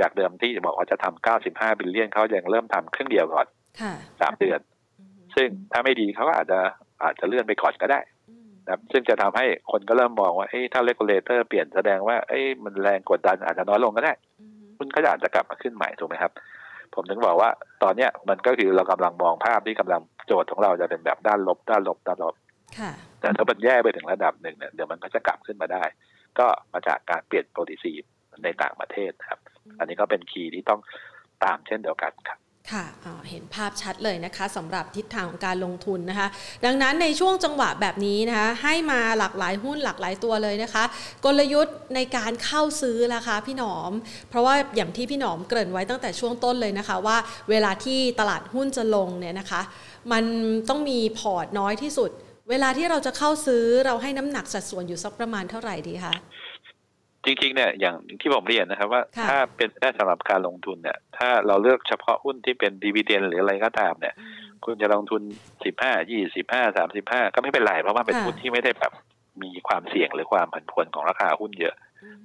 [0.00, 3.46] จากเดิมที่บอกว่าจะทำเก้าสิบห้า billion เขายังเริ่มทำครึ่งเดียวก่อน
[4.20, 4.60] สามเดือน
[5.34, 6.58] ซึ่งถ้าไม่ดีเขาก็อาจจะ
[7.02, 8.00] อาจจะเลื่อนไปก่อนก็ได้
[8.66, 14.12] นะซึ่งจะทำให้คนก็เริ่มมองว่าเอ้ถ้า regulator เปลี่ยนแสดงว่าเอ้มันแรงกดดันอาจจะน้อยลงก็ได้
[14.76, 16.32] หุ้นก็อาจจะกลับมาขึ้นใหม่ถูกไหมครับ
[16.94, 17.50] ผมถึงบอกว่า
[17.82, 22.34] ตอนเนี้ยมันก็คือเรากำลังมองภาพที่กำลังโจทย์ของเราจะเป็นแบบด้านลบด้านลบด้านลบ
[23.20, 25.84] แต่ถ้ามันแย่ไปถึงระดับหนึ่งเนี่ยเดี๋ยวมันก็จะกลับขึ้นมาได้
[26.38, 27.92] ก็มาจากการเปลี่ยนโพลิซี
[28.44, 29.40] ในต่างประเทศครับ
[29.78, 30.80] อันนี้ก็เป็นคีย์ที่ต้อง
[31.44, 32.38] ตามเช่นเดียวกันครับ
[32.72, 32.84] ค่ะ
[33.30, 36.28] เห็นภาพชัดเลยนะคะสำหรับทิศทางของการลงทุนนะคะ
[36.64, 40.84] ดังนั้นในช่วงจังหวะแบบนี้นะคะให้มาหลากหลายหุ้นหลากหลายตัวเลยนะคะ
[41.24, 43.92] กลยุทธ์ในการเข้าซื้อราคาพี่หนอม
[44.28, 47.16] เพราะว่าอย่างที่พี่หนอมเกริ่นไว้ตั้งแต่ช่วงต้นเลยนะคะ ว่า
[47.50, 49.62] เวลาที่ตลาดหุ้นจะลงเนี่ยนะคะ
[50.12, 50.24] มัน
[50.68, 52.10] ต้องมีพอร์ตน้อยที่สุด
[52.50, 56.14] เวลาที่เราจะเข้าซื้อเราให้น้ำหนักสัดส่วนอยู่สักประมาณเท่าไหร่ดีคะ
[57.24, 64.14] จริงๆเนี่ยอย่างที่ผมเรียนนะครับว่าถ้าเป็นได้สำหรับการลงทุนเนี่ย ถ้าเราเลือกเฉพาะหุ้นที่เป็นดีเวเดนหรืออะไรก็ตามเนี่ย
[64.64, 65.22] คุณจะลงทุน
[65.64, 68.92] สิบห้ายี่สิบห้าสามสิบห้าก็ไม่เป็นไรเพราะว่าเป็นหุ้นที่ไม่ได้แบบ
[69.42, 71.74] มีความเสี่ยงหรือความผันผวนของราคาหุ้นเยอะ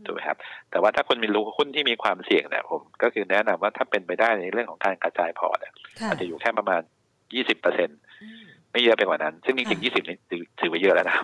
[0.05, 0.37] ถูกไหมครับ
[0.71, 5.57] แต่ว่าถ้าคุณมีรู้หุ้นที่มีความเสี่ยงเนี่ยผมก็คือแนะนำว่าถ้าเป็นไปได้ในเรื่องของการกระจายพอร์ต
[6.07, 6.81] อาจจะอยู่แค่ประมาณ
[7.33, 7.89] ยี่สิบเปอร์เซ็น
[8.71, 10.17] ไม่เยอะไปกว่านั้น ซึ่งจริงๆยี่สิบนี่
[10.59, 11.17] ถือว่าเยอะแล้วนะ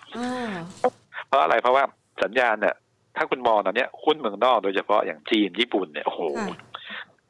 [1.27, 1.83] เพราะอะไรเพราะว่า
[2.23, 2.75] สัญญาณเนี่ย
[3.17, 6.21] ถ้าคุณมองตอนนี้หุ้นเมืองนอกโดยเฉพาะอย่างจีนญี่ปุ่นเนี่ยโอ้โห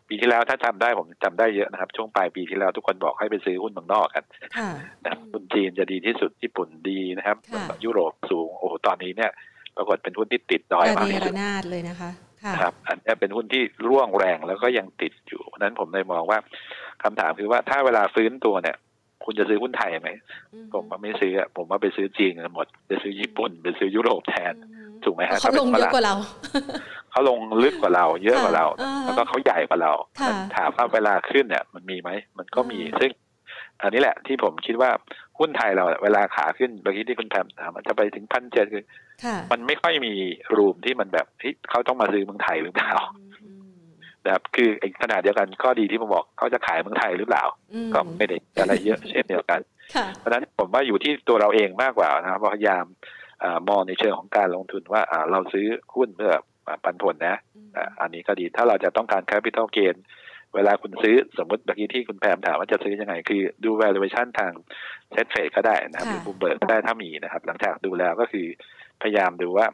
[0.07, 4.23] ปีที่แล้วถ้าจาได้ผมจำได้เยอะนะครับ ช่วงปลายปีที่แล้วทุกคนบอกให้ไปซื้อหุ้นเมืองนอกกัน
[5.03, 7.37] นะครับหุ้นจีนจะดีที่สุดญี่ปุ่นดีนะครับ
[7.85, 9.31] ยุโรปสูงโอ้โหตอนนี้เนี่ย
[9.77, 12.11] ปรากฏเป็นหุ้นที่ติดดอยมากที่สุดนาดเลยนะคะ
[12.61, 16.39] ครับอันนี้เป็นหุ้นที่ร่วงแรงแล้วก็ยังติดอยู่เพราะนั้นผมเลยมองว่า
[17.03, 18.75] คำถามคือว่าถ้าเวลาฟื้นตัวเนี่ย
[19.25, 20.09] คุณจะซื้อหุ้นไทยไหม
[20.73, 24.53] ผมว่าไม่ซื้อผมว่าไปซื้อจีนหมดจะซื้อญี่ปุ่น ไปซื้อยุโรปแทน
[25.03, 26.15] ถูกไหมฮะเขาลงเยอะกว่าเรา
[27.11, 28.65] เขาลงลึกกว่าเรา เยอะกว่าเรา
[29.05, 29.93] แล้วก็เขาใหญ่กว่าเรา
[30.55, 33.11] ถามว่าเวลาขึ้นเนี่ยมันมีไหมมันก็มีซึ่ง
[33.81, 34.89] อันนี้แหละที่ผมคิดว่า
[35.39, 38.83] หุ้นไทยเราเวลาขาขึ้นเมื่อกี้ที่คุณแพมถามมันจะไปถึงพันเจ็ดคือ
[39.51, 40.13] มันไม่ค่อยมี
[40.55, 41.27] รูมที่มันแบบ
[41.69, 42.93] เขาต้องมาซื้อเมืองไทยหรือเปล่า
[44.25, 47.43] แบบคือไอ้ขนาดเดียวกันข้อดีที่ผมบอกเขาจะขายเมืองไทยหรือเปล่า
[47.93, 49.59] ก็ไม่ได้อะไรเยอะเช่นเดียวกัน
[50.17, 52.85] เพราะฉะนั้นผมว่าอยู่ที่ตัวเราเองมากกว่านะครับพยายาม
[53.69, 56.33] มองในเชิงของการลงทุนว่าเราซื้อหุ้นเพื่อ
[56.83, 57.37] ปันผลนะ
[58.01, 59.95] อันนี้ก็ดีถ้าเราจะต้องการแคปิตอลเกน
[60.55, 64.51] เวลาคุณซื้อสมมติเมื่อกี้ที่คุณแพมถามว่าจะซื้อยังไง คือดู valuation ทาง
[65.11, 68.47] Settrade ก็ได้นะครับหรือบูมเบิร์กก็ได้ถ้ามีนะครับ หลังจากดูแล้วก็คือ
[69.01, 69.65] พยายามดูว่า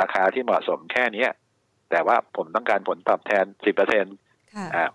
[0.00, 1.26] ราคาที่เหมาะสมแค่นี้
[1.90, 4.16] แต่ว่าผมต้องการผลตอบแทนสิบเปอร์เซ็นต์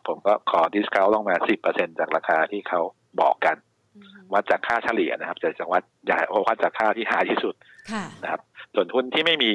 [0.07, 2.81] ผมก็ขอ discount ลงมาสิบเปอร์เซ็นต์จากราคาที่เขา
[3.21, 3.55] บอกกัน
[4.33, 7.55] วัดจากค่าเฉลี่ยนะครับจากวัดใหญ่วัดจากค่าที่หาที่สุด
[8.23, 8.41] นะครับ
[8.75, 9.53] ส่วนหุ้นที่ไม่มี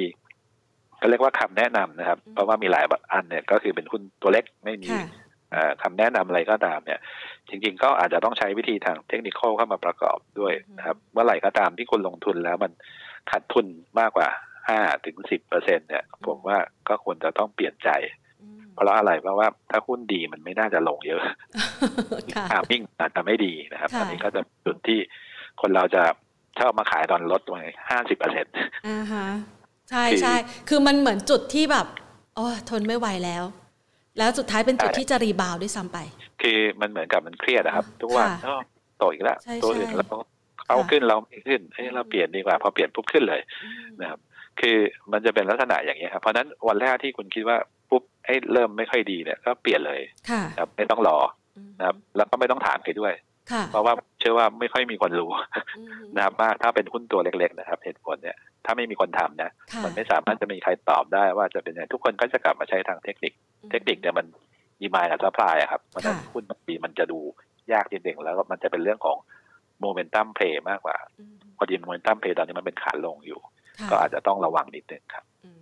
[1.00, 4.88] ก็เรียกว่าคำแนะนำนะครับ เพราะว่ามีหลายอันเนี่ย ก็คือเป็นหุ้นตัวเล็กไม่มี
[5.82, 7.00] คำแนะนำอะไรก็ตามเนี่ย
[7.48, 12.72] จริงๆ ก็อาจจะต้องใช้วิธีทางเทคนิคเข้ามาประกอบด้วยนะครับ เมื่อไหร่ก็ตามที่คุณลงทุนแล้วมัน
[13.30, 13.66] ขาดทุน
[14.00, 14.28] มากกว่า
[14.70, 16.58] ห้าถึงสิบเปอร์เซ็นเนี่ย ผมว่า
[16.88, 17.90] ก็ควรจะต้องเปลี่ยนใจ
[18.74, 21.20] เพราะอะไรเพราะว่าถ้าหุ้นดีมันไม่น่าจะลงเยอะ
[22.34, 24.98] ค่ามิ่งอาจจะไม่ดีนะครับอันนี้ก็จะจุดที่
[25.60, 26.02] คนเราจะ
[26.58, 28.52] ชอบมาขายตอนลดไว้ห้าสิบเปอร์เซ็นต์
[28.86, 29.26] อ่าฮะ
[29.90, 30.34] ใช่ใช่
[30.68, 31.86] คือมันเหมือนจุดที่แบบ
[32.36, 33.44] โอ้ทนไม่ไหวแล้ว
[34.18, 35.98] แล้วสุดท้ายเป็นจุดที่จะรีบาวด้วยซ้ำไป
[36.42, 38.54] คือมันเหมือนกับมันเครียดนะครับ ทุกวันก็
[38.98, 40.08] โตอีกแล้วตัวอื่นแล้ว
[40.66, 43.40] เขาขึ้นเราไม่ขึ้นเฮ้ยเราเปลี่ยนดีกว่า พอเปลี่ยนปุ๊บขึ้นเลย
[44.00, 44.20] นะครับ
[44.60, 44.76] คือ
[45.12, 47.56] มันจะเป็นลักษณะอย่างนี้ครับเพราะนั้นวันแรกที่คุณคิดว่า
[47.90, 51.18] ปุ๊บให้เริ่มไม่ค่อยดีเนี่ยก็เปลี่ยนเลยค่ะครับไม่ต้องรอ
[51.78, 53.12] นะครับ แล้วก็ไม่ต้องถามใครด้วย
[53.52, 55.30] ค่ะเพราะว่าเชื่อว่าไม่ค่อยมีคนรู้
[55.78, 58.36] อืมนะครับมากถ้าเป็นหุ้นตัวเล็ก ๆ นะครับ เหตุผลเนี่ย
[58.66, 63.32] ถ้าไม่มีคนทำนะค่ะมันไม่สามารถจะมีใครตอบได้ว่าจะเป็นยังไงทุกคนก็จะกลับมาใช้ทางเทคนิค
[63.70, 64.26] เทคนิคเนี่ยมัน
[64.80, 67.18] demand กับ supply ครับเพราะฉะนั้นค่ะหุ้นบางทีมันจะดู
[67.72, 69.16] ยากจริงๆแล้วก็มันจะเป็นเรื่องของ
[69.80, 73.52] momentum play มากกว่าอืมพอดี momentum play ตอนนี้มันเป็นขาลงอยู่ค่ะ
[73.90, 75.60] ก็อาจจะต้องระวังนิดนึงครับอืม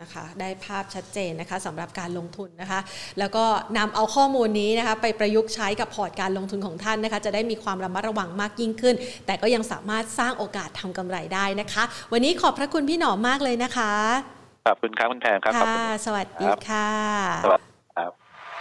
[0.00, 2.80] นะคะได้ภาพชัดเจนนะคะสำหรับการลงทุนนะคะ
[3.18, 3.44] แล้วก็
[3.78, 8.94] นำเอาข้อมูลนี้นะคะไปประยุกต์ใช้กับพอร์ตการลงทุนของท่านนะคะ จะได้มีความระมัดระวังมากยิ่งขึ้น
[9.26, 13.92] แต่ก็ยังสามารถสร้างโอกาสทำกำไรได้นะคะ วันนี้ขอบพระคุณพี่หนอมมากเลยนะคะ
[14.66, 16.88] ขอบคุณครับคุณแพงครับขอบค่ะคุณสวัสดีค่ะ
[17.44, 18.10] สวัสดีครับ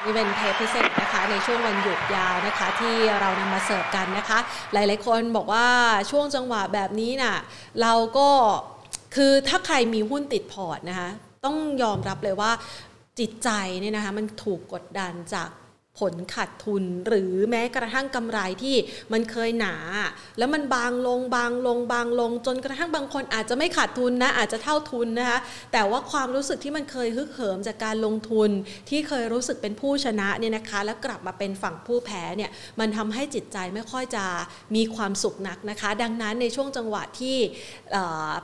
[0.04, 4.40] นี่เป็นเทปพิเศษนะคะในช่วงวันหยุดยาวนะคะที่เรานำมาเสิร์ฟกันนะคะ
[4.74, 5.68] หลาย ๆ คนบอกว่า
[6.12, 7.38] ช่วงจังหวะแบบนี้น่ะ
[7.82, 8.30] เราก็
[9.16, 11.10] คือถ้าใครมีหุ้นติดพอร์ตนะคะ
[11.46, 12.52] ต้องยอมรับเลยว่า
[13.20, 13.50] จิตใจ
[13.82, 15.50] เนี่ยนะคะมันถูกกดดันจาก
[16.00, 18.76] ผลขาดทุนหรือแม้กระทั่งกำไรที่
[19.14, 19.76] มันเคยหนา
[20.38, 25.40] แล้วมันบางลงบางลงบางลง จนกระทั่งบางคนอาจจะไม่ขาดทุนนะอาจจะเท่าทุนนะคะ
[25.74, 28.50] แต่ว่าความรู้สึกที่มันเคยฮึกเหิมจากการลงทุน
[28.90, 34.26] ที่เคยรู้สึกเป็นผู้ชนะเนี่ยนะคะ แล้วกลับมาเป็นฝั่งผู้แพ้เนี่ยมันทำให้จิตใจไม่ค่อยจะ
[34.76, 37.38] มีความสุขนักนะคะ ดังนั้นในช่วงจังหวะที่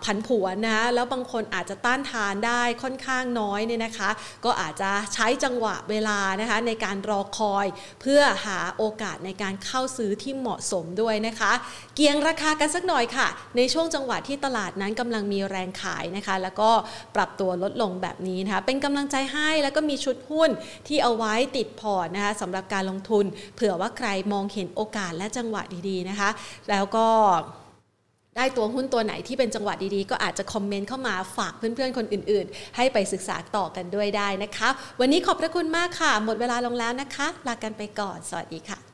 [0.04, 4.10] ผันผวนนะแล้วบางคนอาจจะต้านทานได้ค่อนข้างน้อยเนี่ยนะคะ
[4.46, 7.66] ก็อาจจะใช้จังหวะเวลานะคะในการรอคอย
[8.02, 11.52] เพื่อหาโอกาสในการเข้าซื้อที่เหมาะสมด้วยนะคะ
[11.96, 13.28] เกียงราคากันสักหน่อยค่ะ
[13.58, 16.70] ในช่วงจังหวะที่ตลาดนั้นกำลังมีแรงขายนะคะ แล้วก็
[17.16, 20.50] ปรับตัวลดลงแบบนี้นะคะ เป็นกำลังใจให้แล้วก็มีชุดหุ้น
[20.88, 23.26] ที่เอาไว้ติดพอร์ตนะคะสำหรับการลงทุน
[23.56, 26.30] เผื่อว่าใครมองเห็นโอกาสและจังหวะดีๆนะคะ
[26.70, 27.08] แล้วก็
[28.38, 34.70] ได้ตัวหุ้นตัวไหนที่เป็นจังหวะดีๆ ก็อาจจะคอมเมนต์เข้ามาฝากเพื่อนๆ คนอื่นๆ ให้ไปศึกษาต่อกันด้วยได้นะคะ
[35.00, 38.93] วันนี้ขอบพระคุณมากค่ะ หมดเวลาลงแล้วนะคะ ลากันไปก่อน สวัสดีค่ะ